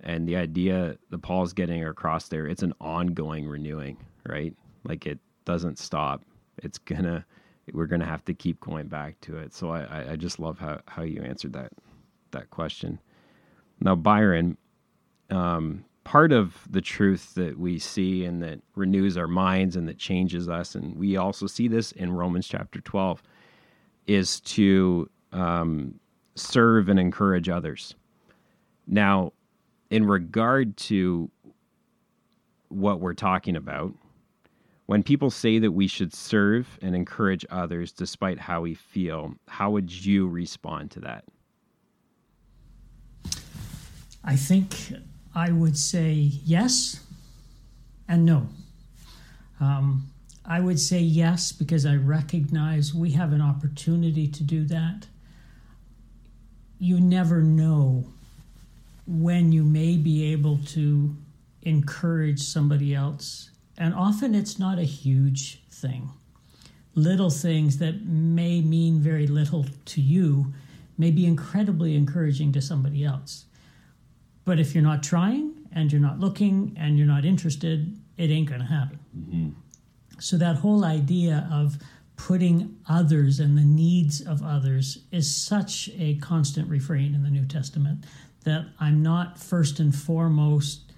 And 0.00 0.28
the 0.28 0.36
idea 0.36 0.96
that 1.10 1.22
Paul's 1.22 1.52
getting 1.52 1.84
across 1.84 2.28
there, 2.28 2.46
it's 2.46 2.62
an 2.62 2.74
ongoing 2.80 3.46
renewing, 3.48 3.96
right? 4.26 4.54
Like 4.84 5.06
it 5.06 5.18
doesn't 5.44 5.78
stop. 5.78 6.24
It's 6.58 6.78
gonna 6.78 7.24
we're 7.72 7.86
going 7.86 8.00
to 8.00 8.06
have 8.06 8.24
to 8.26 8.34
keep 8.34 8.60
going 8.60 8.86
back 8.86 9.20
to 9.22 9.38
it. 9.38 9.54
So 9.54 9.70
I, 9.70 10.12
I 10.12 10.16
just 10.16 10.38
love 10.38 10.58
how, 10.58 10.80
how 10.86 11.02
you 11.02 11.22
answered 11.22 11.54
that 11.54 11.72
that 12.32 12.50
question. 12.50 12.98
Now, 13.80 13.94
Byron, 13.94 14.56
um, 15.30 15.84
part 16.04 16.32
of 16.32 16.56
the 16.70 16.80
truth 16.80 17.34
that 17.34 17.58
we 17.58 17.78
see 17.78 18.24
and 18.24 18.42
that 18.42 18.60
renews 18.74 19.16
our 19.16 19.26
minds 19.26 19.76
and 19.76 19.86
that 19.88 19.98
changes 19.98 20.48
us, 20.48 20.74
and 20.74 20.96
we 20.96 21.16
also 21.16 21.46
see 21.46 21.68
this 21.68 21.92
in 21.92 22.12
Romans 22.12 22.48
chapter 22.48 22.80
12, 22.80 23.22
is 24.06 24.40
to 24.40 25.08
um, 25.32 25.98
serve 26.34 26.88
and 26.88 26.98
encourage 26.98 27.48
others. 27.48 27.94
Now, 28.86 29.32
in 29.90 30.06
regard 30.06 30.76
to 30.78 31.30
what 32.68 33.00
we're 33.00 33.14
talking 33.14 33.56
about, 33.56 33.94
when 34.92 35.02
people 35.02 35.30
say 35.30 35.58
that 35.58 35.72
we 35.72 35.86
should 35.86 36.12
serve 36.12 36.78
and 36.82 36.94
encourage 36.94 37.46
others 37.48 37.92
despite 37.92 38.38
how 38.38 38.60
we 38.60 38.74
feel, 38.74 39.32
how 39.48 39.70
would 39.70 39.90
you 39.90 40.28
respond 40.28 40.90
to 40.90 41.00
that? 41.00 41.24
I 44.22 44.36
think 44.36 44.76
I 45.34 45.50
would 45.50 45.78
say 45.78 46.12
yes 46.12 47.00
and 48.06 48.26
no. 48.26 48.46
Um, 49.60 50.10
I 50.44 50.60
would 50.60 50.78
say 50.78 50.98
yes 50.98 51.52
because 51.52 51.86
I 51.86 51.96
recognize 51.96 52.92
we 52.92 53.12
have 53.12 53.32
an 53.32 53.40
opportunity 53.40 54.28
to 54.28 54.42
do 54.42 54.62
that. 54.66 55.06
You 56.78 57.00
never 57.00 57.40
know 57.40 58.04
when 59.06 59.52
you 59.52 59.64
may 59.64 59.96
be 59.96 60.30
able 60.32 60.58
to 60.66 61.16
encourage 61.62 62.40
somebody 62.40 62.94
else. 62.94 63.51
And 63.82 63.96
often 63.96 64.32
it's 64.36 64.60
not 64.60 64.78
a 64.78 64.84
huge 64.84 65.60
thing. 65.68 66.10
Little 66.94 67.30
things 67.30 67.78
that 67.78 68.06
may 68.06 68.60
mean 68.60 69.00
very 69.00 69.26
little 69.26 69.66
to 69.86 70.00
you 70.00 70.54
may 70.96 71.10
be 71.10 71.26
incredibly 71.26 71.96
encouraging 71.96 72.52
to 72.52 72.60
somebody 72.62 73.04
else. 73.04 73.46
But 74.44 74.60
if 74.60 74.72
you're 74.72 74.84
not 74.84 75.02
trying 75.02 75.66
and 75.72 75.90
you're 75.90 76.00
not 76.00 76.20
looking 76.20 76.76
and 76.78 76.96
you're 76.96 77.08
not 77.08 77.24
interested, 77.24 77.98
it 78.16 78.30
ain't 78.30 78.48
going 78.48 78.60
to 78.60 78.66
happen. 78.68 79.00
Mm-hmm. 79.18 79.48
So, 80.20 80.36
that 80.36 80.56
whole 80.56 80.84
idea 80.84 81.48
of 81.50 81.76
putting 82.14 82.78
others 82.88 83.40
and 83.40 83.58
the 83.58 83.64
needs 83.64 84.20
of 84.20 84.44
others 84.44 84.98
is 85.10 85.34
such 85.34 85.90
a 85.98 86.14
constant 86.18 86.68
refrain 86.68 87.16
in 87.16 87.24
the 87.24 87.30
New 87.30 87.46
Testament 87.46 88.04
that 88.44 88.64
I'm 88.78 89.02
not 89.02 89.40
first 89.40 89.80
and 89.80 89.92
foremost 89.92 90.91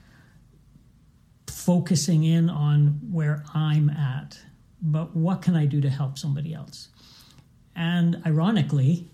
focusing 1.64 2.24
in 2.24 2.50
on 2.50 3.00
where 3.10 3.42
I'm 3.54 3.88
at, 3.88 4.38
but 4.82 5.16
what 5.16 5.40
can 5.42 5.54
I 5.56 5.66
do 5.66 5.80
to 5.80 5.88
help 5.88 6.18
somebody 6.18 6.52
else? 6.52 6.88
And 7.74 8.20
ironically, 8.26 9.08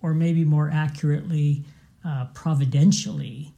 or 0.00 0.14
maybe 0.14 0.44
more 0.44 0.70
accurately, 0.72 1.64
uh, 2.04 2.26
providentially, 2.34 3.52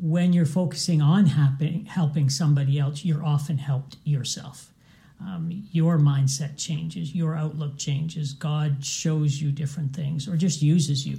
when 0.00 0.32
you're 0.32 0.46
focusing 0.46 1.02
on 1.02 1.26
helping, 1.26 1.84
helping 1.84 2.30
somebody 2.30 2.78
else, 2.78 3.04
you're 3.04 3.24
often 3.24 3.58
helped 3.58 3.96
yourself. 4.04 4.72
Um, 5.20 5.64
your 5.72 5.98
mindset 5.98 6.56
changes, 6.56 7.14
your 7.14 7.34
outlook 7.34 7.76
changes. 7.76 8.32
God 8.32 8.84
shows 8.84 9.42
you 9.42 9.50
different 9.50 9.94
things, 9.94 10.28
or 10.28 10.36
just 10.36 10.62
uses 10.62 11.06
you. 11.06 11.18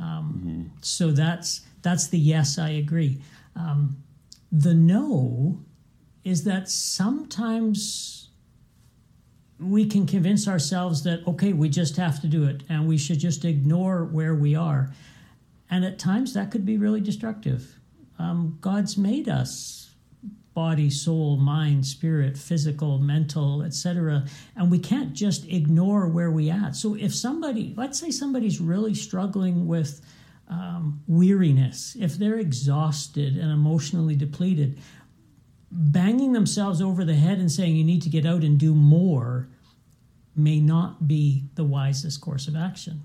Um, 0.00 0.42
mm-hmm. 0.44 0.62
So 0.80 1.10
that's 1.10 1.62
that's 1.82 2.08
the 2.08 2.18
yes, 2.18 2.58
I 2.58 2.70
agree. 2.70 3.20
Um, 3.54 3.96
the 4.56 4.74
no 4.74 5.60
is 6.24 6.44
that 6.44 6.68
sometimes 6.68 8.30
we 9.60 9.86
can 9.86 10.06
convince 10.06 10.48
ourselves 10.48 11.02
that 11.04 11.26
okay, 11.26 11.52
we 11.52 11.68
just 11.68 11.96
have 11.96 12.20
to 12.20 12.26
do 12.26 12.44
it, 12.44 12.62
and 12.68 12.88
we 12.88 12.96
should 12.96 13.18
just 13.18 13.44
ignore 13.44 14.04
where 14.04 14.34
we 14.34 14.54
are. 14.54 14.92
And 15.70 15.84
at 15.84 15.98
times 15.98 16.32
that 16.34 16.50
could 16.50 16.64
be 16.64 16.78
really 16.78 17.00
destructive. 17.00 17.76
Um, 18.18 18.58
God's 18.60 18.96
made 18.96 19.28
us 19.28 19.90
body, 20.54 20.88
soul, 20.88 21.36
mind, 21.36 21.84
spirit, 21.84 22.38
physical, 22.38 22.98
mental, 22.98 23.62
etc. 23.62 24.24
And 24.56 24.70
we 24.70 24.78
can't 24.78 25.12
just 25.12 25.44
ignore 25.46 26.08
where 26.08 26.30
we 26.30 26.48
at. 26.48 26.74
So 26.74 26.94
if 26.94 27.14
somebody, 27.14 27.74
let's 27.76 28.00
say 28.00 28.10
somebody's 28.10 28.58
really 28.58 28.94
struggling 28.94 29.66
with 29.66 30.00
um, 30.48 31.02
weariness, 31.06 31.96
if 31.98 32.14
they're 32.14 32.38
exhausted 32.38 33.36
and 33.36 33.50
emotionally 33.50 34.16
depleted, 34.16 34.78
banging 35.70 36.32
themselves 36.32 36.80
over 36.80 37.04
the 37.04 37.14
head 37.14 37.38
and 37.38 37.50
saying 37.50 37.76
you 37.76 37.84
need 37.84 38.02
to 38.02 38.08
get 38.08 38.24
out 38.24 38.42
and 38.42 38.58
do 38.58 38.74
more 38.74 39.48
may 40.34 40.60
not 40.60 41.08
be 41.08 41.44
the 41.54 41.64
wisest 41.64 42.20
course 42.20 42.46
of 42.46 42.54
action. 42.54 43.02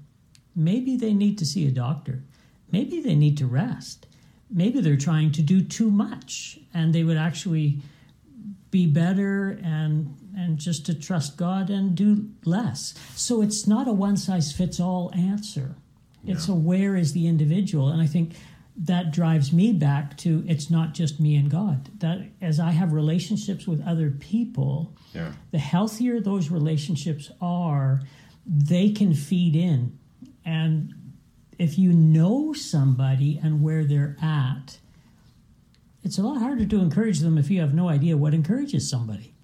Maybe 0.55 0.97
they 0.97 1.13
need 1.13 1.37
to 1.39 1.45
see 1.45 1.67
a 1.67 1.71
doctor 1.71 2.23
maybe 2.71 3.01
they 3.01 3.15
need 3.15 3.37
to 3.37 3.45
rest. 3.45 4.07
Maybe 4.49 4.81
they're 4.81 4.97
trying 4.97 5.31
to 5.33 5.41
do 5.41 5.61
too 5.61 5.91
much 5.91 6.59
and 6.73 6.93
they 6.93 7.03
would 7.03 7.17
actually 7.17 7.79
be 8.69 8.87
better 8.87 9.59
and 9.63 10.17
and 10.35 10.57
just 10.57 10.85
to 10.85 10.93
trust 10.93 11.35
God 11.35 11.69
and 11.69 11.93
do 11.93 12.29
less. 12.45 12.93
So 13.15 13.41
it's 13.41 13.67
not 13.67 13.89
a 13.89 13.91
one 13.91 14.15
size 14.15 14.53
fits 14.53 14.79
all 14.79 15.11
answer. 15.13 15.75
Yeah. 16.23 16.35
It's 16.35 16.47
a 16.47 16.53
where 16.53 16.95
is 16.95 17.13
the 17.13 17.27
individual 17.27 17.89
and 17.89 18.01
I 18.01 18.07
think 18.07 18.35
that 18.77 19.11
drives 19.11 19.51
me 19.51 19.73
back 19.73 20.17
to 20.17 20.43
it's 20.47 20.69
not 20.69 20.93
just 20.93 21.19
me 21.19 21.35
and 21.35 21.49
God. 21.49 21.89
That 21.99 22.21
as 22.41 22.59
I 22.59 22.71
have 22.71 22.93
relationships 22.93 23.67
with 23.67 23.85
other 23.85 24.11
people, 24.11 24.95
yeah. 25.13 25.33
the 25.51 25.59
healthier 25.59 26.21
those 26.21 26.49
relationships 26.49 27.31
are, 27.41 28.01
they 28.45 28.91
can 28.91 29.13
feed 29.13 29.55
in 29.55 29.97
and 30.45 30.93
if 31.61 31.77
you 31.77 31.93
know 31.93 32.53
somebody 32.53 33.39
and 33.43 33.61
where 33.61 33.85
they're 33.85 34.17
at, 34.19 34.79
it's 36.03 36.17
a 36.17 36.23
lot 36.23 36.39
harder 36.39 36.65
to 36.65 36.79
encourage 36.79 37.19
them 37.19 37.37
if 37.37 37.51
you 37.51 37.61
have 37.61 37.75
no 37.75 37.87
idea 37.87 38.17
what 38.17 38.33
encourages 38.33 38.89
somebody. 38.89 39.35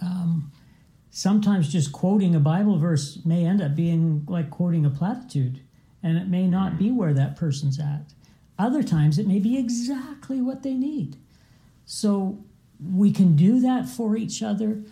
Um, 0.00 0.51
sometimes 1.14 1.70
just 1.70 1.92
quoting 1.92 2.34
a 2.34 2.40
Bible 2.40 2.78
verse 2.78 3.18
may 3.24 3.44
end 3.44 3.60
up 3.60 3.76
being 3.76 4.24
like 4.26 4.50
quoting 4.50 4.84
a 4.86 4.90
platitude, 4.90 5.60
and 6.02 6.16
it 6.16 6.26
may 6.26 6.48
not 6.48 6.78
be 6.78 6.90
where 6.90 7.12
that 7.12 7.36
person's 7.36 7.78
at. 7.78 8.14
Other 8.58 8.82
times, 8.82 9.18
it 9.18 9.28
may 9.28 9.38
be 9.38 9.58
exactly 9.58 10.40
what 10.40 10.62
they 10.62 10.72
need. 10.72 11.16
So 11.84 12.42
we 12.92 13.12
can 13.12 13.36
do 13.36 13.60
that 13.60 13.88
for 13.88 14.16
each 14.16 14.42
other, 14.42 14.82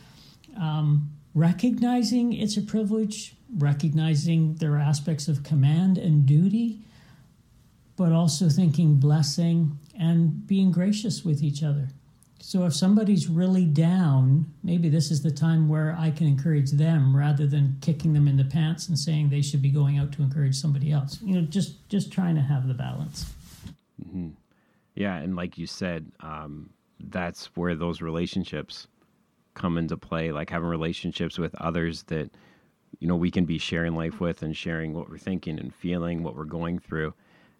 um, 0.58 1.10
recognizing 1.34 2.34
it's 2.34 2.56
a 2.56 2.62
privilege, 2.62 3.34
recognizing 3.56 4.56
there 4.56 4.74
are 4.74 4.78
aspects 4.78 5.26
of 5.26 5.42
command 5.42 5.96
and 5.96 6.26
duty, 6.26 6.80
but 7.96 8.12
also 8.12 8.48
thinking 8.50 8.96
blessing 8.96 9.78
and 9.98 10.46
being 10.46 10.70
gracious 10.70 11.24
with 11.24 11.42
each 11.42 11.62
other. 11.62 11.88
So 12.42 12.64
if 12.64 12.74
somebody's 12.74 13.28
really 13.28 13.66
down, 13.66 14.46
maybe 14.62 14.88
this 14.88 15.10
is 15.10 15.22
the 15.22 15.30
time 15.30 15.68
where 15.68 15.94
I 15.98 16.10
can 16.10 16.26
encourage 16.26 16.70
them 16.70 17.14
rather 17.14 17.46
than 17.46 17.76
kicking 17.82 18.14
them 18.14 18.26
in 18.26 18.38
the 18.38 18.44
pants 18.44 18.88
and 18.88 18.98
saying 18.98 19.28
they 19.28 19.42
should 19.42 19.60
be 19.60 19.70
going 19.70 19.98
out 19.98 20.10
to 20.12 20.22
encourage 20.22 20.56
somebody 20.56 20.90
else. 20.90 21.18
You 21.22 21.34
know, 21.34 21.42
just 21.42 21.88
just 21.90 22.10
trying 22.10 22.34
to 22.36 22.40
have 22.40 22.66
the 22.66 22.74
balance. 22.74 23.32
Mm-hmm. 24.04 24.30
Yeah, 24.94 25.16
and 25.16 25.36
like 25.36 25.58
you 25.58 25.66
said, 25.66 26.10
um, 26.20 26.70
that's 26.98 27.46
where 27.56 27.74
those 27.74 28.00
relationships 28.00 28.88
come 29.54 29.76
into 29.76 29.98
play. 29.98 30.32
Like 30.32 30.48
having 30.48 30.68
relationships 30.68 31.38
with 31.38 31.54
others 31.56 32.04
that 32.04 32.30
you 33.00 33.06
know 33.06 33.16
we 33.16 33.30
can 33.30 33.44
be 33.44 33.58
sharing 33.58 33.94
life 33.94 34.18
with 34.18 34.42
and 34.42 34.56
sharing 34.56 34.94
what 34.94 35.10
we're 35.10 35.18
thinking 35.18 35.58
and 35.58 35.74
feeling 35.74 36.22
what 36.22 36.36
we're 36.36 36.44
going 36.44 36.78
through 36.78 37.12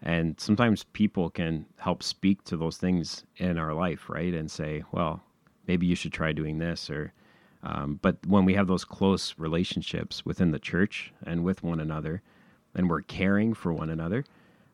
and 0.02 0.40
sometimes 0.40 0.84
people 0.84 1.30
can 1.30 1.66
help 1.78 2.02
speak 2.02 2.42
to 2.44 2.56
those 2.56 2.76
things 2.76 3.24
in 3.36 3.58
our 3.58 3.74
life 3.74 4.08
right? 4.08 4.34
And 4.34 4.50
say 4.50 4.82
well 4.92 5.22
maybe 5.66 5.86
you 5.86 5.94
should 5.94 6.12
try 6.12 6.32
doing 6.32 6.58
this 6.58 6.90
or 6.90 7.12
um, 7.62 7.98
but 8.02 8.16
when 8.26 8.44
we 8.46 8.54
have 8.54 8.68
those 8.68 8.84
close 8.84 9.34
relationships 9.38 10.24
within 10.24 10.50
the 10.50 10.58
church 10.58 11.12
and 11.26 11.44
with 11.44 11.62
one 11.62 11.80
another 11.80 12.22
and 12.74 12.88
we're 12.88 13.02
caring 13.02 13.54
for 13.54 13.72
one 13.72 13.90
another 13.90 14.24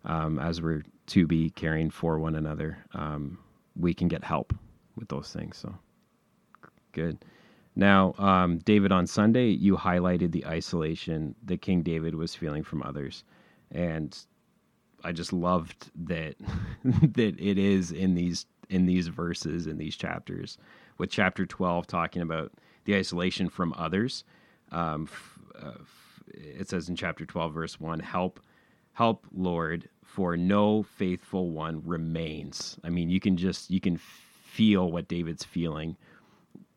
um, 0.04 0.38
as 0.38 0.62
we're 0.62 0.85
to 1.06 1.26
be 1.26 1.50
caring 1.50 1.90
for 1.90 2.18
one 2.18 2.37
another 2.37 2.78
um, 2.95 3.38
we 3.76 3.92
can 3.95 4.09
get 4.09 4.25
help 4.25 4.54
with 4.97 5.09
those 5.09 5.33
things 5.33 5.56
so 5.56 5.75
good. 6.97 7.25
Now, 7.76 8.14
um, 8.18 8.59
David, 8.61 8.90
on 8.90 9.06
Sunday, 9.06 9.49
you 9.49 9.76
highlighted 9.76 10.33
the 10.33 10.47
isolation 10.47 11.35
that 11.45 11.61
King 11.61 11.83
David 11.83 12.14
was 12.14 12.35
feeling 12.35 12.64
from 12.64 12.83
others, 12.83 13.23
and 13.71 14.18
I 15.06 15.12
just 15.12 15.32
loved 15.32 15.90
that 16.06 16.34
that 16.84 17.40
it 17.40 17.58
is 17.58 17.92
in 17.92 18.14
these 18.14 18.46
in 18.68 18.86
these 18.86 19.06
verses 19.08 19.66
in 19.66 19.78
these 19.78 19.96
chapters, 19.96 20.58
with 20.98 21.10
chapter 21.10 21.46
twelve 21.46 21.86
talking 21.86 22.22
about 22.22 22.52
the 22.84 22.96
isolation 22.96 23.48
from 23.48 23.72
others. 23.76 24.25
Um, 24.72 25.08
f- 25.10 25.38
uh, 25.62 25.70
f- 25.80 26.25
it 26.28 26.68
says 26.68 26.88
in 26.88 26.96
chapter 26.96 27.25
twelve, 27.25 27.54
verse 27.54 27.78
one, 27.78 28.00
"Help, 28.00 28.40
help, 28.94 29.26
Lord, 29.32 29.88
for 30.02 30.36
no 30.36 30.82
faithful 30.82 31.50
one 31.50 31.82
remains." 31.84 32.76
I 32.82 32.90
mean, 32.90 33.08
you 33.08 33.20
can 33.20 33.36
just 33.36 33.70
you 33.70 33.80
can 33.80 33.96
feel 33.98 34.90
what 34.90 35.06
David's 35.06 35.44
feeling 35.44 35.96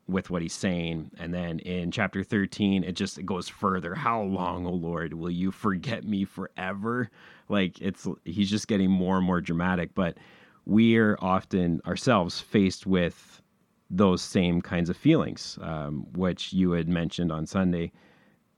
with 0.09 0.29
what 0.29 0.41
he's 0.41 0.53
saying. 0.53 1.11
And 1.17 1.33
then 1.33 1.59
in 1.59 1.91
chapter 1.91 2.23
13, 2.23 2.83
it 2.83 2.93
just 2.93 3.17
it 3.17 3.25
goes 3.25 3.47
further. 3.47 3.95
How 3.95 4.21
long, 4.21 4.65
O 4.65 4.71
Lord, 4.71 5.13
will 5.13 5.29
you 5.29 5.51
forget 5.51 6.03
me 6.03 6.25
forever? 6.25 7.09
Like 7.47 7.79
it's 7.81 8.07
he's 8.25 8.49
just 8.49 8.67
getting 8.67 8.89
more 8.89 9.17
and 9.17 9.25
more 9.25 9.41
dramatic. 9.41 9.93
But 9.93 10.17
we're 10.65 11.17
often 11.21 11.81
ourselves 11.85 12.39
faced 12.39 12.85
with 12.85 13.41
those 13.89 14.21
same 14.21 14.61
kinds 14.61 14.89
of 14.89 14.97
feelings, 14.97 15.57
um, 15.61 16.05
which 16.13 16.53
you 16.53 16.71
had 16.71 16.87
mentioned 16.87 17.31
on 17.31 17.45
Sunday 17.45 17.91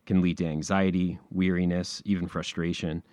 can 0.05 0.21
lead 0.21 0.37
to 0.39 0.45
anxiety, 0.45 1.19
weariness, 1.29 2.01
even 2.05 2.27
frustration. 2.27 3.03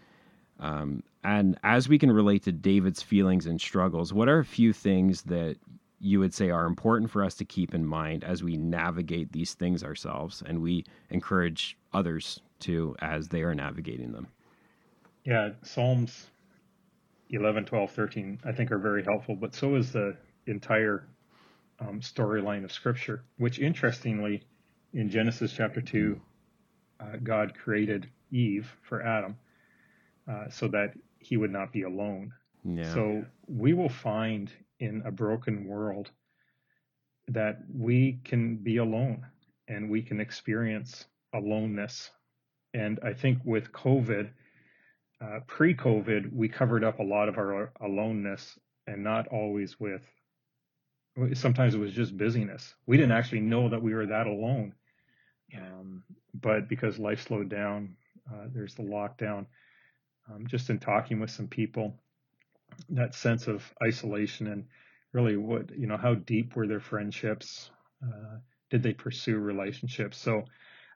Um, 0.59 1.02
and 1.23 1.59
as 1.62 1.88
we 1.88 1.99
can 1.99 2.11
relate 2.11 2.42
to 2.45 2.52
David's 2.52 3.02
feelings 3.02 3.47
and 3.47 3.61
struggles, 3.61 4.12
what 4.12 4.28
are 4.28 4.38
a 4.38 4.45
few 4.45 4.73
things 4.73 5.23
that 5.23 5.57
you 6.00 6.21
would 6.21 6.33
say 6.33 6.50
are 6.50 6.67
important 6.67 7.11
for 7.11 7.25
us 7.25 7.35
to 7.35 7.45
keep 7.45 7.75
in 7.75 7.85
mind 7.85 8.25
as 8.25 8.43
we 8.43 8.57
navigate 8.57 9.33
these 9.33 9.55
things 9.55 9.83
ourselves 9.83 10.43
and 10.47 10.62
we 10.62 10.85
encourage 11.11 11.76
others 11.93 12.40
to 12.61 12.95
as 13.00 13.28
they 13.28 13.43
are 13.43 13.55
navigating 13.55 14.12
them? 14.12 14.28
Yeah, 15.25 15.50
Psalms 15.62 16.31
11, 17.31 17.67
12, 17.67 17.90
13, 17.90 18.40
I 18.45 18.52
think 18.52 18.71
are 18.73 18.78
very 18.78 19.05
helpful, 19.05 19.35
but 19.35 19.55
so 19.55 19.75
is 19.75 19.93
the 19.93 20.17
entire 20.47 21.07
um, 21.81 22.00
storyline 22.00 22.64
of 22.64 22.73
Scripture, 22.73 23.25
which 23.37 23.59
interestingly, 23.59 24.43
in 24.95 25.11
Genesis 25.11 25.52
chapter 25.52 25.81
2, 25.81 26.21
uh, 27.00 27.05
God 27.23 27.55
created 27.57 28.09
Eve 28.31 28.75
for 28.83 29.02
Adam 29.02 29.37
uh, 30.28 30.49
so 30.49 30.69
that 30.69 30.95
he 31.19 31.37
would 31.37 31.52
not 31.52 31.73
be 31.73 31.83
alone. 31.83 32.33
Yeah. 32.64 32.93
So 32.95 33.25
we 33.47 33.75
will 33.75 33.88
find 33.88 34.50
in 34.81 35.03
a 35.05 35.11
broken 35.11 35.67
world 35.67 36.11
that 37.29 37.59
we 37.73 38.21
can 38.25 38.57
be 38.57 38.79
alone 38.79 39.27
and 39.69 39.91
we 39.91 40.03
can 40.03 40.21
experience 40.21 41.07
aloneness. 41.35 42.11
And 42.75 42.99
I 43.03 43.13
think 43.13 43.39
with 43.45 43.73
COVID, 43.73 44.31
uh, 45.21 45.41
pre 45.47 45.75
COVID, 45.75 46.33
we 46.33 46.49
covered 46.49 46.85
up 46.85 47.01
a 47.01 47.03
lot 47.05 47.29
of 47.29 47.39
our 47.39 47.73
aloneness 47.81 48.59
and 48.87 49.05
not 49.05 49.29
always 49.29 49.79
with, 49.79 50.03
sometimes 51.35 51.75
it 51.75 51.79
was 51.79 51.93
just 51.93 52.17
busyness. 52.17 52.75
We 52.87 52.97
didn't 52.97 53.13
actually 53.13 53.41
know 53.41 53.69
that 53.69 53.83
we 53.83 53.95
were 53.95 54.07
that 54.07 54.27
alone. 54.27 54.75
Um, 55.57 56.05
but 56.35 56.69
because 56.69 56.99
life 56.99 57.23
slowed 57.27 57.49
down, 57.49 57.97
uh, 58.31 58.47
there's 58.53 58.75
the 58.75 58.83
lockdown. 58.83 59.47
Um, 60.31 60.47
just 60.47 60.69
in 60.71 60.79
talking 60.79 61.21
with 61.21 61.31
some 61.31 61.49
people, 61.49 61.99
that 62.91 63.15
sense 63.15 63.47
of 63.47 63.63
isolation 63.83 64.47
and 64.49 64.67
really 65.13 65.37
what 65.37 65.77
you 65.77 65.87
know 65.87 65.97
how 65.97 66.15
deep 66.15 66.57
were 66.57 66.67
their 66.67 66.81
friendships? 66.81 67.71
Uh, 68.03 68.39
did 68.71 68.83
they 68.83 68.93
pursue 68.93 69.39
relationships? 69.39 70.19
So 70.19 70.45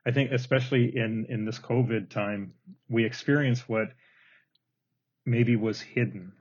i 0.04 0.10
think 0.10 0.32
especially 0.32 0.96
in 0.96 1.26
in 1.28 1.44
this 1.44 1.60
covid 1.60 2.10
time 2.10 2.52
we 2.88 3.04
experience 3.04 3.68
what 3.68 3.86
maybe 5.24 5.56
was 5.56 5.80
hidden 5.80 6.32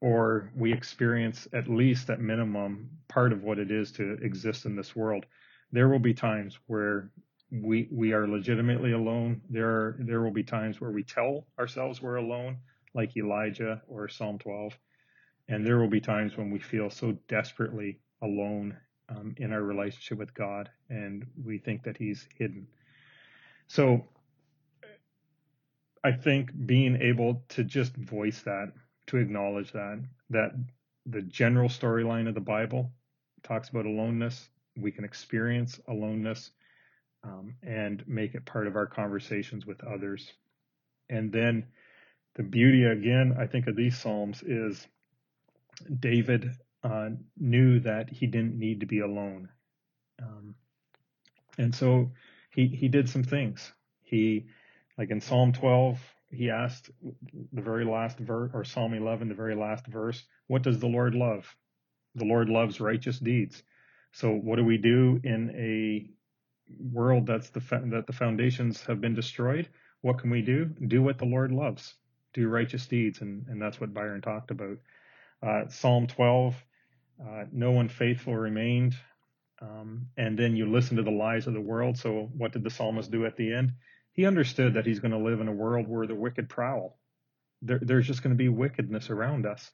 or 0.00 0.50
we 0.54 0.72
experience 0.72 1.48
at 1.52 1.68
least 1.68 2.10
at 2.10 2.20
minimum 2.20 2.90
part 3.08 3.32
of 3.32 3.42
what 3.42 3.58
it 3.58 3.70
is 3.70 3.92
to 3.92 4.12
exist 4.22 4.66
in 4.66 4.76
this 4.76 4.94
world. 4.94 5.24
There 5.72 5.88
will 5.88 5.98
be 5.98 6.14
times 6.14 6.58
where 6.66 7.10
we 7.50 7.88
we 7.90 8.12
are 8.12 8.26
legitimately 8.28 8.92
alone. 8.92 9.40
There 9.48 9.68
are, 9.68 9.96
there 10.00 10.20
will 10.20 10.32
be 10.32 10.42
times 10.42 10.80
where 10.80 10.90
we 10.90 11.02
tell 11.02 11.46
ourselves 11.58 12.02
we're 12.02 12.16
alone 12.16 12.58
like 12.96 13.16
elijah 13.16 13.80
or 13.88 14.08
psalm 14.08 14.38
12 14.38 14.76
and 15.48 15.64
there 15.64 15.78
will 15.78 15.88
be 15.88 16.00
times 16.00 16.36
when 16.36 16.50
we 16.50 16.58
feel 16.58 16.90
so 16.90 17.16
desperately 17.28 18.00
alone 18.22 18.76
um, 19.08 19.34
in 19.38 19.52
our 19.52 19.62
relationship 19.62 20.18
with 20.18 20.34
God 20.34 20.70
and 20.90 21.26
we 21.44 21.58
think 21.58 21.84
that 21.84 21.96
He's 21.96 22.26
hidden. 22.36 22.66
So 23.68 24.04
I 26.02 26.12
think 26.12 26.50
being 26.66 27.00
able 27.00 27.42
to 27.50 27.64
just 27.64 27.96
voice 27.96 28.42
that, 28.42 28.72
to 29.08 29.18
acknowledge 29.18 29.72
that, 29.72 30.02
that 30.30 30.52
the 31.04 31.22
general 31.22 31.68
storyline 31.68 32.28
of 32.28 32.34
the 32.34 32.40
Bible 32.40 32.90
talks 33.42 33.68
about 33.68 33.86
aloneness, 33.86 34.48
we 34.76 34.90
can 34.90 35.04
experience 35.04 35.80
aloneness 35.88 36.50
um, 37.22 37.54
and 37.62 38.06
make 38.06 38.34
it 38.34 38.44
part 38.44 38.66
of 38.66 38.76
our 38.76 38.86
conversations 38.86 39.66
with 39.66 39.82
others. 39.84 40.32
And 41.08 41.32
then 41.32 41.66
the 42.36 42.42
beauty, 42.42 42.84
again, 42.84 43.34
I 43.38 43.46
think, 43.46 43.66
of 43.66 43.76
these 43.76 43.98
Psalms 43.98 44.42
is 44.42 44.86
David 46.00 46.50
uh, 46.84 47.10
knew 47.38 47.80
that 47.80 48.10
he 48.10 48.26
didn't 48.26 48.58
need 48.58 48.80
to 48.80 48.86
be 48.86 49.00
alone. 49.00 49.48
Um, 50.22 50.54
and 51.58 51.74
so 51.74 52.12
he, 52.54 52.66
he 52.66 52.88
did 52.88 53.08
some 53.08 53.24
things. 53.24 53.72
He, 54.02 54.46
like 54.98 55.10
in 55.10 55.20
Psalm 55.20 55.52
12, 55.52 55.98
he 56.30 56.50
asked 56.50 56.90
the 57.52 57.62
very 57.62 57.86
last 57.86 58.18
verse, 58.18 58.50
or 58.52 58.64
Psalm 58.64 58.92
11, 58.92 59.28
the 59.28 59.34
very 59.34 59.54
last 59.54 59.86
verse, 59.86 60.22
what 60.46 60.62
does 60.62 60.78
the 60.78 60.86
Lord 60.86 61.14
love? 61.14 61.56
The 62.16 62.24
Lord 62.24 62.50
loves 62.50 62.80
righteous 62.80 63.18
deeds. 63.18 63.62
So 64.12 64.32
what 64.32 64.56
do 64.56 64.64
we 64.64 64.76
do 64.76 65.20
in 65.24 65.50
a 65.56 66.10
world 66.92 67.26
that's 67.26 67.50
the 67.50 67.60
that 67.90 68.06
the 68.06 68.12
foundations 68.12 68.82
have 68.84 69.00
been 69.00 69.14
destroyed? 69.14 69.68
What 70.02 70.18
can 70.18 70.30
we 70.30 70.42
do? 70.42 70.66
Do 70.66 71.02
what 71.02 71.18
the 71.18 71.24
Lord 71.24 71.52
loves. 71.52 71.94
Do 72.36 72.48
righteous 72.48 72.86
deeds, 72.86 73.22
and 73.22 73.46
and 73.48 73.60
that's 73.60 73.80
what 73.80 73.94
Byron 73.94 74.20
talked 74.20 74.50
about. 74.50 74.76
Uh, 75.42 75.68
Psalm 75.68 76.06
12, 76.06 76.54
uh, 77.22 77.44
no 77.50 77.70
one 77.70 77.88
faithful 77.88 78.36
remained. 78.36 78.94
Um, 79.62 80.08
and 80.18 80.38
then 80.38 80.54
you 80.54 80.70
listen 80.70 80.98
to 80.98 81.02
the 81.02 81.10
lies 81.10 81.46
of 81.46 81.54
the 81.54 81.60
world. 81.62 81.96
So 81.96 82.30
what 82.36 82.52
did 82.52 82.62
the 82.62 82.70
psalmist 82.70 83.10
do 83.10 83.24
at 83.24 83.38
the 83.38 83.54
end? 83.54 83.72
He 84.12 84.26
understood 84.26 84.74
that 84.74 84.84
he's 84.84 85.00
going 85.00 85.12
to 85.12 85.18
live 85.18 85.40
in 85.40 85.48
a 85.48 85.52
world 85.52 85.88
where 85.88 86.06
the 86.06 86.14
wicked 86.14 86.50
prowl. 86.50 86.98
There, 87.62 87.80
there's 87.80 88.06
just 88.06 88.22
going 88.22 88.34
to 88.34 88.38
be 88.38 88.50
wickedness 88.50 89.08
around 89.08 89.46
us. 89.46 89.70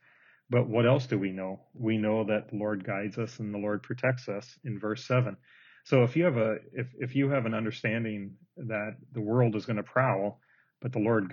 But 0.50 0.68
what 0.68 0.86
else 0.86 1.06
do 1.06 1.18
we 1.18 1.32
know? 1.32 1.60
We 1.74 1.98
know 1.98 2.22
that 2.24 2.50
the 2.50 2.58
Lord 2.58 2.84
guides 2.84 3.18
us 3.18 3.40
and 3.40 3.52
the 3.52 3.58
Lord 3.58 3.82
protects 3.82 4.28
us 4.28 4.56
in 4.64 4.78
verse 4.78 5.04
seven. 5.04 5.36
So 5.84 6.04
if 6.04 6.16
you 6.16 6.24
have 6.24 6.36
a 6.36 6.58
if 6.72 6.94
if 6.98 7.16
you 7.16 7.30
have 7.30 7.46
an 7.46 7.54
understanding 7.54 8.36
that 8.56 8.96
the 9.12 9.20
world 9.20 9.56
is 9.56 9.66
going 9.66 9.78
to 9.78 9.82
prowl, 9.82 10.40
but 10.82 10.92
the 10.92 10.98
Lord 10.98 11.32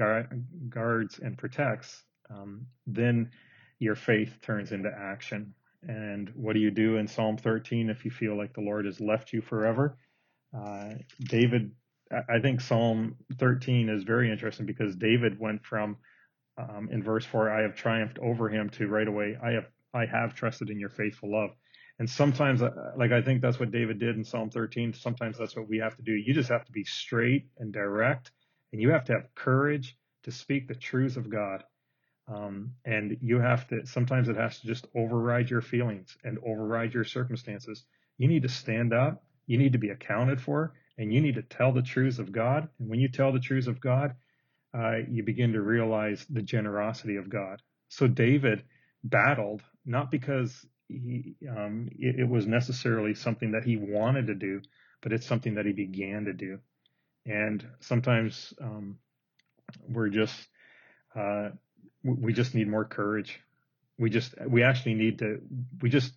guards 0.70 1.20
and 1.20 1.38
protects, 1.38 2.04
um, 2.30 2.68
then 2.88 3.32
your 3.80 3.96
faith 3.96 4.38
turns 4.42 4.72
into 4.72 4.92
action. 4.96 5.54
And 5.88 6.30
what 6.36 6.54
do 6.54 6.60
you 6.60 6.72
do 6.72 6.98
in 6.98 7.08
Psalm 7.08 7.38
13 7.38 7.90
if 7.90 8.06
you 8.06 8.12
feel 8.12 8.38
like 8.38 8.54
the 8.54 8.62
Lord 8.62 8.86
has 8.86 9.02
left 9.02 9.34
you 9.34 9.42
forever? 9.42 9.98
Uh, 10.56 10.92
David, 11.20 11.72
I 12.12 12.40
think 12.40 12.62
Psalm 12.62 13.16
13 13.38 13.90
is 13.90 14.04
very 14.04 14.32
interesting 14.32 14.66
because 14.66 14.96
David 14.96 15.40
went 15.40 15.66
from 15.66 15.98
um, 16.58 16.90
in 16.92 17.02
verse 17.02 17.26
four, 17.26 17.50
I 17.50 17.62
have 17.62 17.76
triumphed 17.76 18.20
over 18.20 18.50
him 18.50 18.70
to 18.72 18.88
right 18.88 19.08
away, 19.08 19.38
I 19.42 19.52
have 19.52 19.68
I 19.94 20.06
have 20.06 20.36
trusted 20.36 20.70
in 20.70 20.80
your 20.80 20.90
faithful 20.90 21.32
love. 21.32 21.52
And 21.98 22.10
sometimes, 22.10 22.62
uh, 22.62 22.70
like 22.96 23.12
I 23.12 23.22
think 23.22 23.42
that's 23.42 23.60
what 23.60 23.72
David 23.72 24.00
did 24.00 24.16
in 24.16 24.24
Psalm 24.24 24.50
13. 24.50 24.94
Sometimes 24.94 25.38
that's 25.38 25.56
what 25.56 25.68
we 25.68 25.80
have 25.80 25.96
to 25.98 26.04
do. 26.04 26.14
You 26.14 26.34
just 26.34 26.50
have 26.50 26.66
to 26.66 26.72
be 26.72 26.84
straight 26.84 27.48
and 27.58 27.74
direct, 27.74 28.32
and 28.72 28.82
you 28.82 28.92
have 28.92 29.06
to 29.06 29.14
have 29.14 29.36
courage 29.36 29.98
to 30.24 30.32
speak 30.32 30.68
the 30.68 30.76
truths 30.76 31.18
of 31.18 31.30
God. 31.30 31.64
Um, 32.28 32.74
and 32.86 33.18
you 33.22 33.40
have 33.40 33.68
to, 33.70 33.86
sometimes 33.86 34.30
it 34.30 34.36
has 34.36 34.60
to 34.60 34.68
just 34.68 34.88
override 34.96 35.50
your 35.50 35.62
feelings 35.62 36.16
and 36.24 36.38
override 36.46 36.94
your 36.94 37.04
circumstances. 37.04 37.86
You 38.18 38.28
need 38.28 38.44
to 38.44 38.50
stand 38.50 38.94
up. 38.94 39.24
You 39.48 39.58
need 39.58 39.74
to 39.74 39.80
be 39.80 39.90
accounted 39.90 40.40
for 40.40 40.74
and 41.00 41.14
you 41.14 41.22
need 41.22 41.36
to 41.36 41.42
tell 41.42 41.72
the 41.72 41.82
truths 41.82 42.20
of 42.20 42.32
God. 42.32 42.68
And 42.80 42.90
when 42.90 43.00
you 43.00 43.08
tell 43.08 43.32
the 43.32 43.40
truths 43.40 43.68
of 43.68 43.80
God, 43.80 44.16
uh, 44.78 44.98
you 45.10 45.24
begin 45.24 45.54
to 45.54 45.62
realize 45.62 46.26
the 46.30 46.42
generosity 46.42 47.16
of 47.16 47.30
God. 47.30 47.62
So 47.88 48.08
David 48.08 48.64
battled 49.04 49.64
not 49.86 50.12
because 50.12 50.66
he, 50.90 51.36
um, 51.50 51.90
it, 51.98 52.20
it 52.20 52.30
was 52.30 52.46
necessarily 52.46 53.16
something 53.16 53.52
that 53.52 53.64
he 53.64 53.78
wanted 53.78 54.28
to 54.28 54.36
do, 54.36 54.62
but 55.02 55.14
it's 55.14 55.26
something 55.26 55.56
that 55.56 55.66
he 55.66 55.72
began 55.72 56.26
to 56.26 56.34
do. 56.34 56.60
And 57.26 57.66
sometimes 57.80 58.54
um, 58.62 58.98
we're 59.88 60.10
just 60.10 60.48
uh, 61.16 61.50
we 62.04 62.34
just 62.34 62.56
need 62.56 62.68
more 62.68 62.86
courage. 62.86 63.40
We 63.98 64.10
just, 64.10 64.34
we 64.48 64.64
actually 64.64 64.94
need 64.94 65.20
to, 65.20 65.42
we 65.82 65.90
just, 65.90 66.14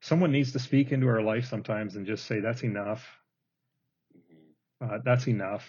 someone 0.00 0.32
needs 0.32 0.52
to 0.52 0.58
speak 0.58 0.92
into 0.92 1.08
our 1.08 1.22
life 1.22 1.46
sometimes 1.46 1.96
and 1.96 2.06
just 2.06 2.26
say, 2.26 2.40
that's 2.40 2.62
enough. 2.62 3.06
Uh, 4.80 4.98
that's 5.04 5.26
enough. 5.28 5.64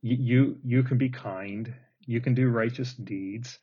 You, 0.00 0.16
you, 0.18 0.58
you 0.64 0.82
can 0.82 0.96
be 0.96 1.10
kind. 1.10 1.74
You 2.06 2.20
can 2.20 2.34
do 2.34 2.48
righteous 2.48 2.94
deeds. 2.94 3.58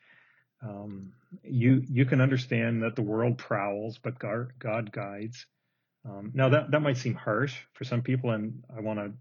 Um, 0.61 1.13
you, 1.43 1.83
you 1.89 2.05
can 2.05 2.21
understand 2.21 2.83
that 2.83 2.95
the 2.95 3.01
world 3.01 3.39
prowls, 3.39 3.97
but 3.97 4.19
God, 4.19 4.51
God 4.59 4.91
guides. 4.91 5.47
Um, 6.07 6.31
now 6.35 6.49
that, 6.49 6.69
that 6.71 6.81
might 6.81 6.97
seem 6.97 7.15
harsh 7.15 7.55
for 7.73 7.83
some 7.83 8.03
people. 8.03 8.29
And 8.31 8.63
I 8.75 8.81
want 8.81 8.99
to, 8.99 9.11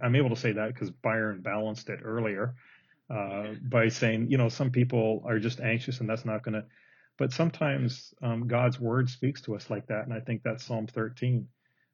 I'm 0.00 0.16
able 0.16 0.30
to 0.30 0.36
say 0.36 0.52
that 0.52 0.72
because 0.72 0.90
Byron 0.90 1.40
balanced 1.42 1.88
it 1.88 2.00
earlier. 2.02 2.54
Uh, 3.10 3.54
by 3.62 3.88
saying, 3.88 4.30
you 4.30 4.38
know, 4.38 4.48
some 4.48 4.70
people 4.70 5.22
are 5.26 5.38
just 5.38 5.60
anxious 5.60 6.00
and 6.00 6.08
that's 6.08 6.24
not 6.24 6.42
going 6.42 6.54
to. 6.54 6.64
But 7.18 7.32
sometimes 7.32 8.14
um, 8.22 8.48
God's 8.48 8.80
word 8.80 9.10
speaks 9.10 9.42
to 9.42 9.54
us 9.54 9.68
like 9.68 9.86
that, 9.88 10.06
and 10.06 10.14
I 10.14 10.20
think 10.20 10.42
that's 10.42 10.64
Psalm 10.64 10.86
13. 10.86 11.46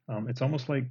Um, 0.07 0.29
it's 0.29 0.41
almost 0.41 0.69
like 0.69 0.85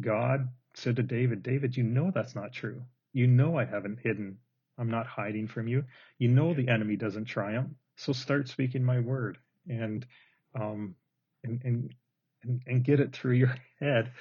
God 0.00 0.48
said 0.74 0.96
to 0.96 1.02
David, 1.02 1.42
David, 1.42 1.76
you 1.76 1.84
know 1.84 2.10
that's 2.14 2.34
not 2.34 2.52
true. 2.52 2.82
You 3.12 3.26
know 3.26 3.58
I 3.58 3.64
haven't 3.64 4.00
hidden. 4.02 4.38
I'm 4.78 4.90
not 4.90 5.06
hiding 5.06 5.48
from 5.48 5.68
you. 5.68 5.84
You 6.18 6.28
know 6.28 6.54
the 6.54 6.68
enemy 6.68 6.96
doesn't 6.96 7.26
triumph. 7.26 7.70
So 7.96 8.12
start 8.12 8.48
speaking 8.48 8.82
my 8.82 9.00
word 9.00 9.38
and 9.68 10.06
um, 10.54 10.94
and, 11.44 11.60
and 11.64 11.94
and 12.44 12.62
and 12.66 12.84
get 12.84 13.00
it 13.00 13.12
through 13.12 13.34
your 13.34 13.54
head 13.80 14.12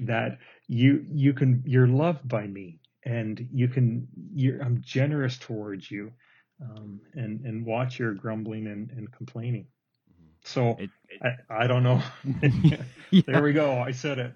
that 0.00 0.38
you 0.66 1.04
you 1.10 1.32
can 1.32 1.62
you're 1.66 1.86
loved 1.88 2.28
by 2.28 2.46
me 2.46 2.80
and 3.04 3.48
you 3.52 3.68
can 3.68 4.06
you're 4.32 4.60
I'm 4.62 4.80
generous 4.82 5.38
towards 5.38 5.90
you 5.90 6.12
um, 6.62 7.00
and 7.14 7.44
and 7.44 7.64
watch 7.64 7.98
your 7.98 8.14
grumbling 8.14 8.66
and, 8.66 8.90
and 8.90 9.10
complaining. 9.12 9.66
So 10.44 10.76
it, 10.78 10.90
it, 11.08 11.32
I, 11.50 11.64
I 11.64 11.66
don't 11.66 11.82
know. 11.82 12.02
yeah. 12.62 12.82
There 13.26 13.42
we 13.42 13.52
go. 13.52 13.78
I 13.78 13.90
said 13.90 14.18
it. 14.18 14.34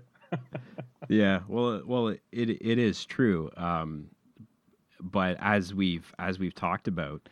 yeah. 1.08 1.40
Well, 1.46 1.82
well, 1.86 2.08
it 2.08 2.20
it 2.32 2.78
is 2.78 3.04
true. 3.04 3.50
Um, 3.56 4.08
but 5.00 5.36
as 5.40 5.72
we've 5.72 6.12
as 6.18 6.38
we've 6.38 6.54
talked 6.54 6.88
about, 6.88 7.28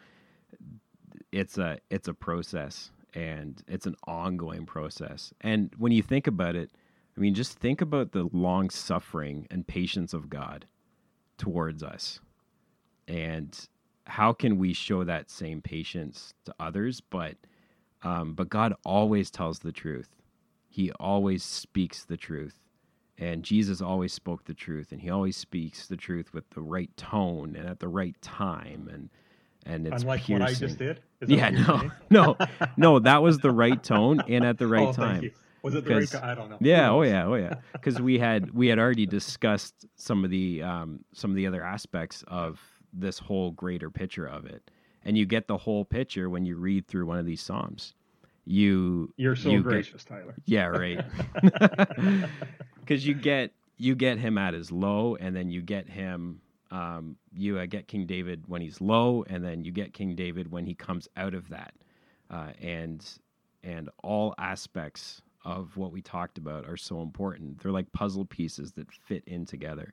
it's 1.33 1.59
a 1.59 1.79
it's 1.91 2.09
a 2.09 2.15
process 2.15 2.91
and 3.15 3.63
it's 3.69 3.87
an 3.87 3.97
ongoing 4.07 4.67
process. 4.67 5.33
And 5.41 5.73
when 5.77 5.93
you 5.93 6.03
think 6.03 6.27
about 6.27 6.57
it, 6.57 6.71
I 7.17 7.21
mean, 7.21 7.35
just 7.35 7.59
think 7.59 7.81
about 7.81 8.13
the 8.13 8.29
long 8.33 8.71
suffering 8.71 9.47
and 9.51 9.67
patience 9.67 10.15
of 10.15 10.31
God 10.31 10.67
towards 11.37 11.83
us, 11.83 12.21
and 13.07 13.69
how 14.07 14.33
can 14.33 14.59
we 14.59 14.73
show 14.73 15.05
that 15.05 15.31
same 15.31 15.61
patience 15.61 16.35
to 16.45 16.55
others? 16.59 17.01
But 17.01 17.37
um, 18.03 18.35
but 18.35 18.49
God 18.49 18.75
always 18.85 19.31
tells 19.31 19.61
the 19.61 19.73
truth. 19.73 20.11
He 20.69 20.91
always 20.93 21.43
speaks 21.43 22.05
the 22.05 22.17
truth. 22.17 22.59
And 23.19 23.45
Jesus 23.45 23.81
always 23.81 24.13
spoke 24.13 24.45
the 24.45 24.55
truth, 24.55 24.91
and 24.91 25.01
he 25.01 25.11
always 25.11 25.37
speaks 25.37 25.87
the 25.87 25.97
truth 25.97 26.33
with 26.33 26.49
the 26.51 26.63
right 26.63 26.91
tone 26.97 27.55
and 27.55 27.69
at 27.69 27.79
the 27.79 27.89
right 27.89 28.21
time. 28.21 28.89
And 28.93 29.11
and 29.67 29.87
it's 29.87 30.03
unlike 30.03 30.25
piercing. 30.25 30.41
what 30.41 30.51
I 30.51 30.55
just 30.55 30.79
did. 30.79 31.01
yeah, 31.27 31.51
no, 31.51 31.91
no, 32.11 32.37
no. 32.77 32.99
That 32.99 33.23
was 33.23 33.39
the 33.39 33.51
right 33.51 33.83
tone 33.83 34.21
and 34.29 34.45
at 34.45 34.59
the 34.59 34.67
right 34.67 34.89
oh, 34.89 34.93
time. 34.93 35.31
Was 35.63 35.75
it 35.75 35.85
the 35.85 35.95
right? 35.95 36.15
I 36.17 36.35
don't 36.35 36.51
know. 36.51 36.59
Yeah, 36.61 36.91
oh 36.91 37.03
yeah, 37.03 37.27
oh 37.27 37.35
yeah. 37.35 37.55
Because 37.73 38.01
we 38.01 38.19
had 38.19 38.53
we 38.53 38.69
had 38.69 38.79
already 38.79 39.07
discussed 39.07 39.87
some 39.97 40.25
of 40.25 40.31
the 40.31 40.63
um, 40.63 41.05
some 41.13 41.31
of 41.31 41.37
the 41.37 41.47
other 41.47 41.63
aspects 41.63 42.25
of 42.29 42.61
this 42.93 43.19
whole 43.19 43.53
greater 43.53 43.91
picture 43.91 44.27
of 44.27 44.47
it, 44.47 44.71
and 45.05 45.17
you 45.17 45.27
get 45.27 45.47
the 45.47 45.57
whole 45.57 45.85
picture 45.85 46.29
when 46.29 46.45
you 46.45 46.57
read 46.57 46.87
through 46.89 47.07
one 47.07 47.19
of 47.19 47.27
these 47.27 47.41
psalms. 47.41 47.95
You 48.45 49.13
you're 49.17 49.37
so 49.37 49.51
you 49.51 49.63
gracious, 49.63 50.05
get, 50.05 50.17
Tyler. 50.17 50.35
Yeah, 50.47 50.67
right. 50.67 51.05
Because 52.81 53.07
you 53.07 53.15
get 53.15 53.53
you 53.77 53.95
get 53.95 54.19
him 54.19 54.37
at 54.37 54.55
his 54.55 54.73
low, 54.73 55.15
and 55.15 55.37
then 55.37 55.51
you 55.51 55.63
get 55.63 55.89
him 55.89 56.41
um, 56.73 57.17
you 57.33 57.59
uh, 57.59 57.67
get 57.67 57.87
King 57.89 58.07
David 58.07 58.45
when 58.49 58.63
he's 58.63 58.81
low, 58.81 59.25
and 59.29 59.45
then 59.45 59.63
you 59.65 59.71
get 59.73 59.93
King 59.93 60.15
David 60.17 60.51
when 60.51 60.65
he 60.67 60.75
comes 60.75 61.09
out 61.17 61.35
of 61.35 61.49
that, 61.51 61.75
uh, 62.31 62.51
and 62.61 63.07
and 63.63 63.91
all 64.03 64.35
aspects 64.39 65.23
of 65.45 65.77
what 65.77 65.93
we 65.93 66.01
talked 66.03 66.39
about 66.39 66.67
are 66.67 66.77
so 66.79 67.03
important. 67.03 67.61
They're 67.61 67.73
like 67.73 67.93
puzzle 67.93 68.25
pieces 68.25 68.73
that 68.73 68.91
fit 68.93 69.23
in 69.27 69.45
together. 69.47 69.93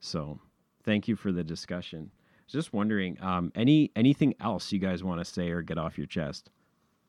So, 0.00 0.40
thank 0.84 1.06
you 1.08 1.16
for 1.16 1.32
the 1.32 1.44
discussion. 1.44 2.10
Just 2.48 2.72
wondering, 2.72 3.18
um, 3.22 3.52
any 3.54 3.92
anything 3.94 4.34
else 4.40 4.72
you 4.72 4.78
guys 4.80 5.04
want 5.04 5.20
to 5.20 5.24
say 5.24 5.50
or 5.50 5.62
get 5.62 5.78
off 5.78 5.98
your 5.98 6.06
chest? 6.06 6.50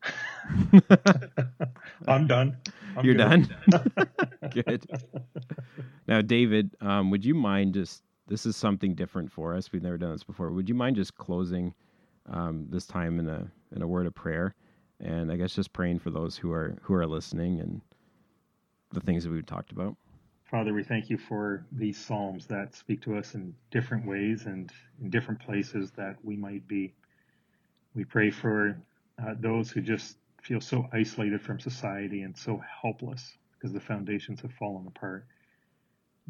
I'm 2.08 2.28
done. 2.28 2.58
I'm 2.96 3.06
You're 3.06 3.10
good. 3.10 3.16
done. 3.16 3.56
good. 4.54 4.86
Now, 6.08 6.22
David, 6.22 6.76
um, 6.82 7.12
would 7.12 7.26
you 7.26 7.36
mind 7.36 7.76
just 7.76 8.04
this 8.28 8.46
is 8.46 8.56
something 8.56 8.94
different 8.94 9.32
for 9.32 9.56
us. 9.56 9.72
We've 9.72 9.82
never 9.82 9.98
done 9.98 10.12
this 10.12 10.24
before. 10.24 10.52
Would 10.52 10.70
you 10.70 10.76
mind 10.76 10.96
just 10.96 11.16
closing 11.16 11.74
um, 12.30 12.68
this 12.70 12.86
time 12.86 13.20
in 13.20 13.30
a 13.30 13.50
in 13.76 13.82
a 13.82 13.88
word 13.88 14.06
of 14.06 14.14
prayer, 14.14 14.54
and 15.00 15.32
I 15.32 15.38
guess 15.38 15.56
just 15.56 15.74
praying 15.74 16.00
for 16.00 16.10
those 16.10 16.38
who 16.38 16.52
are 16.52 16.78
who 16.82 16.94
are 16.94 17.08
listening 17.08 17.60
and 17.60 17.82
the 18.92 19.00
things 19.00 19.24
that 19.24 19.32
we've 19.32 19.46
talked 19.46 19.72
about. 19.72 19.96
Father, 20.50 20.74
we 20.74 20.84
thank 20.84 21.10
you 21.10 21.18
for 21.18 21.66
these 21.74 21.98
psalms 21.98 22.46
that 22.48 22.74
speak 22.74 23.02
to 23.02 23.18
us 23.18 23.36
in 23.36 23.54
different 23.70 24.06
ways 24.06 24.46
and 24.46 24.72
in 25.02 25.10
different 25.10 25.42
places 25.42 25.92
that 25.92 26.16
we 26.24 26.38
might 26.38 26.66
be. 26.68 26.94
We 27.96 28.06
pray 28.06 28.30
for 28.30 28.78
uh, 29.22 29.34
those 29.40 29.72
who 29.72 29.82
just 29.82 30.18
feel 30.42 30.62
so 30.62 30.88
isolated 30.94 31.42
from 31.42 31.60
society 31.60 32.22
and 32.22 32.38
so 32.38 32.62
helpless 32.82 33.38
because 33.54 33.74
the 33.74 33.80
foundations 33.80 34.40
have 34.40 34.54
fallen 34.54 34.88
apart. 34.88 35.26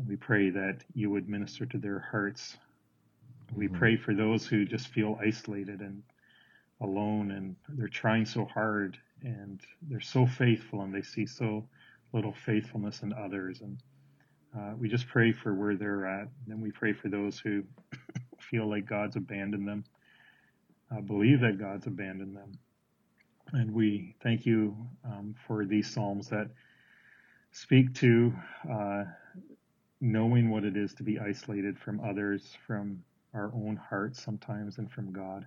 We 0.06 0.16
pray 0.16 0.50
that 0.52 0.84
you 0.94 1.10
would 1.10 1.28
minister 1.28 1.66
to 1.66 1.78
their 1.78 2.00
hearts. 2.00 2.58
We 3.56 3.68
mm-hmm. 3.68 3.78
pray 3.78 3.98
for 3.98 4.14
those 4.14 4.46
who 4.46 4.66
just 4.66 4.88
feel 4.90 5.18
isolated 5.24 5.82
and 5.82 6.04
alone 6.82 7.32
and 7.32 7.56
they're 7.70 7.88
trying 7.88 8.26
so 8.26 8.46
hard 8.46 8.98
and 9.24 9.60
they're 9.82 10.00
so 10.00 10.28
faithful 10.28 10.82
and 10.82 10.94
they 10.94 11.02
see 11.02 11.26
so 11.26 11.68
little 12.14 12.34
faithfulness 12.46 13.02
in 13.02 13.14
others. 13.14 13.62
And 13.62 13.78
uh, 14.56 14.74
we 14.78 14.88
just 14.88 15.08
pray 15.08 15.32
for 15.32 15.54
where 15.54 15.76
they're 15.76 16.06
at. 16.06 16.22
And 16.22 16.48
then 16.48 16.62
we 16.62 16.72
pray 16.72 16.94
for 16.94 17.10
those 17.10 17.40
who 17.40 17.64
feel 18.40 18.70
like 18.70 18.86
God's 18.86 19.16
abandoned 19.16 19.68
them, 19.68 19.84
uh, 20.96 21.02
believe 21.02 21.40
that 21.42 21.60
God's 21.60 21.88
abandoned 21.88 22.36
them. 22.36 22.58
And 23.54 23.74
we 23.74 24.16
thank 24.22 24.46
you 24.46 24.76
um, 25.06 25.34
for 25.48 25.66
these 25.66 25.90
Psalms 25.90 26.28
that 26.30 26.50
speak 27.52 27.94
to 27.96 28.34
uh, 28.72 29.06
knowing 30.00 30.50
what 30.50 30.64
it 30.64 30.78
is 30.78 30.94
to 30.96 31.04
be 31.04 31.20
isolated 31.20 31.78
from 31.78 32.00
others, 32.00 32.58
from 32.66 33.04
our 33.34 33.52
own 33.54 33.76
hearts 33.90 34.24
sometimes, 34.24 34.78
and 34.78 34.92
from 34.92 35.12
God. 35.12 35.46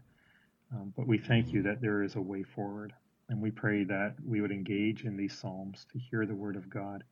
Um, 0.72 0.92
but 0.96 1.06
we 1.06 1.18
thank 1.18 1.52
you 1.52 1.62
that 1.62 1.80
there 1.80 2.02
is 2.02 2.16
a 2.16 2.20
way 2.20 2.42
forward. 2.42 2.92
And 3.28 3.40
we 3.40 3.50
pray 3.50 3.84
that 3.84 4.14
we 4.26 4.40
would 4.40 4.50
engage 4.50 5.04
in 5.04 5.16
these 5.16 5.38
Psalms 5.38 5.86
to 5.92 5.98
hear 5.98 6.26
the 6.26 6.34
word 6.34 6.56
of 6.56 6.68
God. 6.68 7.04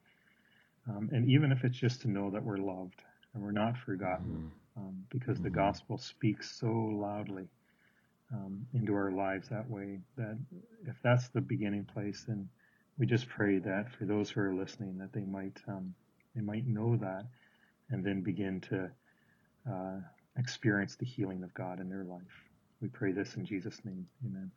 Um, 0.88 1.08
and 1.12 1.28
even 1.30 1.52
if 1.52 1.64
it's 1.64 1.76
just 1.76 2.00
to 2.02 2.10
know 2.10 2.30
that 2.30 2.42
we're 2.42 2.56
loved 2.56 3.02
and 3.34 3.42
we're 3.42 3.52
not 3.52 3.76
forgotten, 3.76 4.50
mm-hmm. 4.76 4.80
um, 4.80 5.04
because 5.10 5.40
the 5.40 5.50
gospel 5.50 5.96
speaks 5.96 6.58
so 6.58 6.66
loudly 6.66 7.46
um, 8.32 8.66
into 8.74 8.94
our 8.94 9.12
lives 9.12 9.48
that 9.48 9.68
way, 9.70 10.00
that 10.16 10.36
if 10.86 10.96
that's 11.02 11.28
the 11.28 11.40
beginning 11.40 11.84
place, 11.84 12.24
then 12.26 12.48
we 12.98 13.06
just 13.06 13.28
pray 13.28 13.58
that 13.58 13.92
for 13.92 14.04
those 14.04 14.30
who 14.30 14.40
are 14.40 14.54
listening, 14.54 14.98
that 14.98 15.12
they 15.12 15.24
might 15.24 15.56
um, 15.68 15.94
they 16.34 16.40
might 16.40 16.66
know 16.66 16.96
that 16.96 17.26
and 17.90 18.04
then 18.04 18.22
begin 18.22 18.60
to 18.60 18.90
uh, 19.70 19.96
experience 20.38 20.96
the 20.96 21.06
healing 21.06 21.42
of 21.42 21.52
God 21.54 21.80
in 21.80 21.88
their 21.88 22.04
life. 22.04 22.44
We 22.80 22.88
pray 22.88 23.12
this 23.12 23.34
in 23.34 23.44
Jesus' 23.44 23.80
name. 23.84 24.06
Amen. 24.24 24.50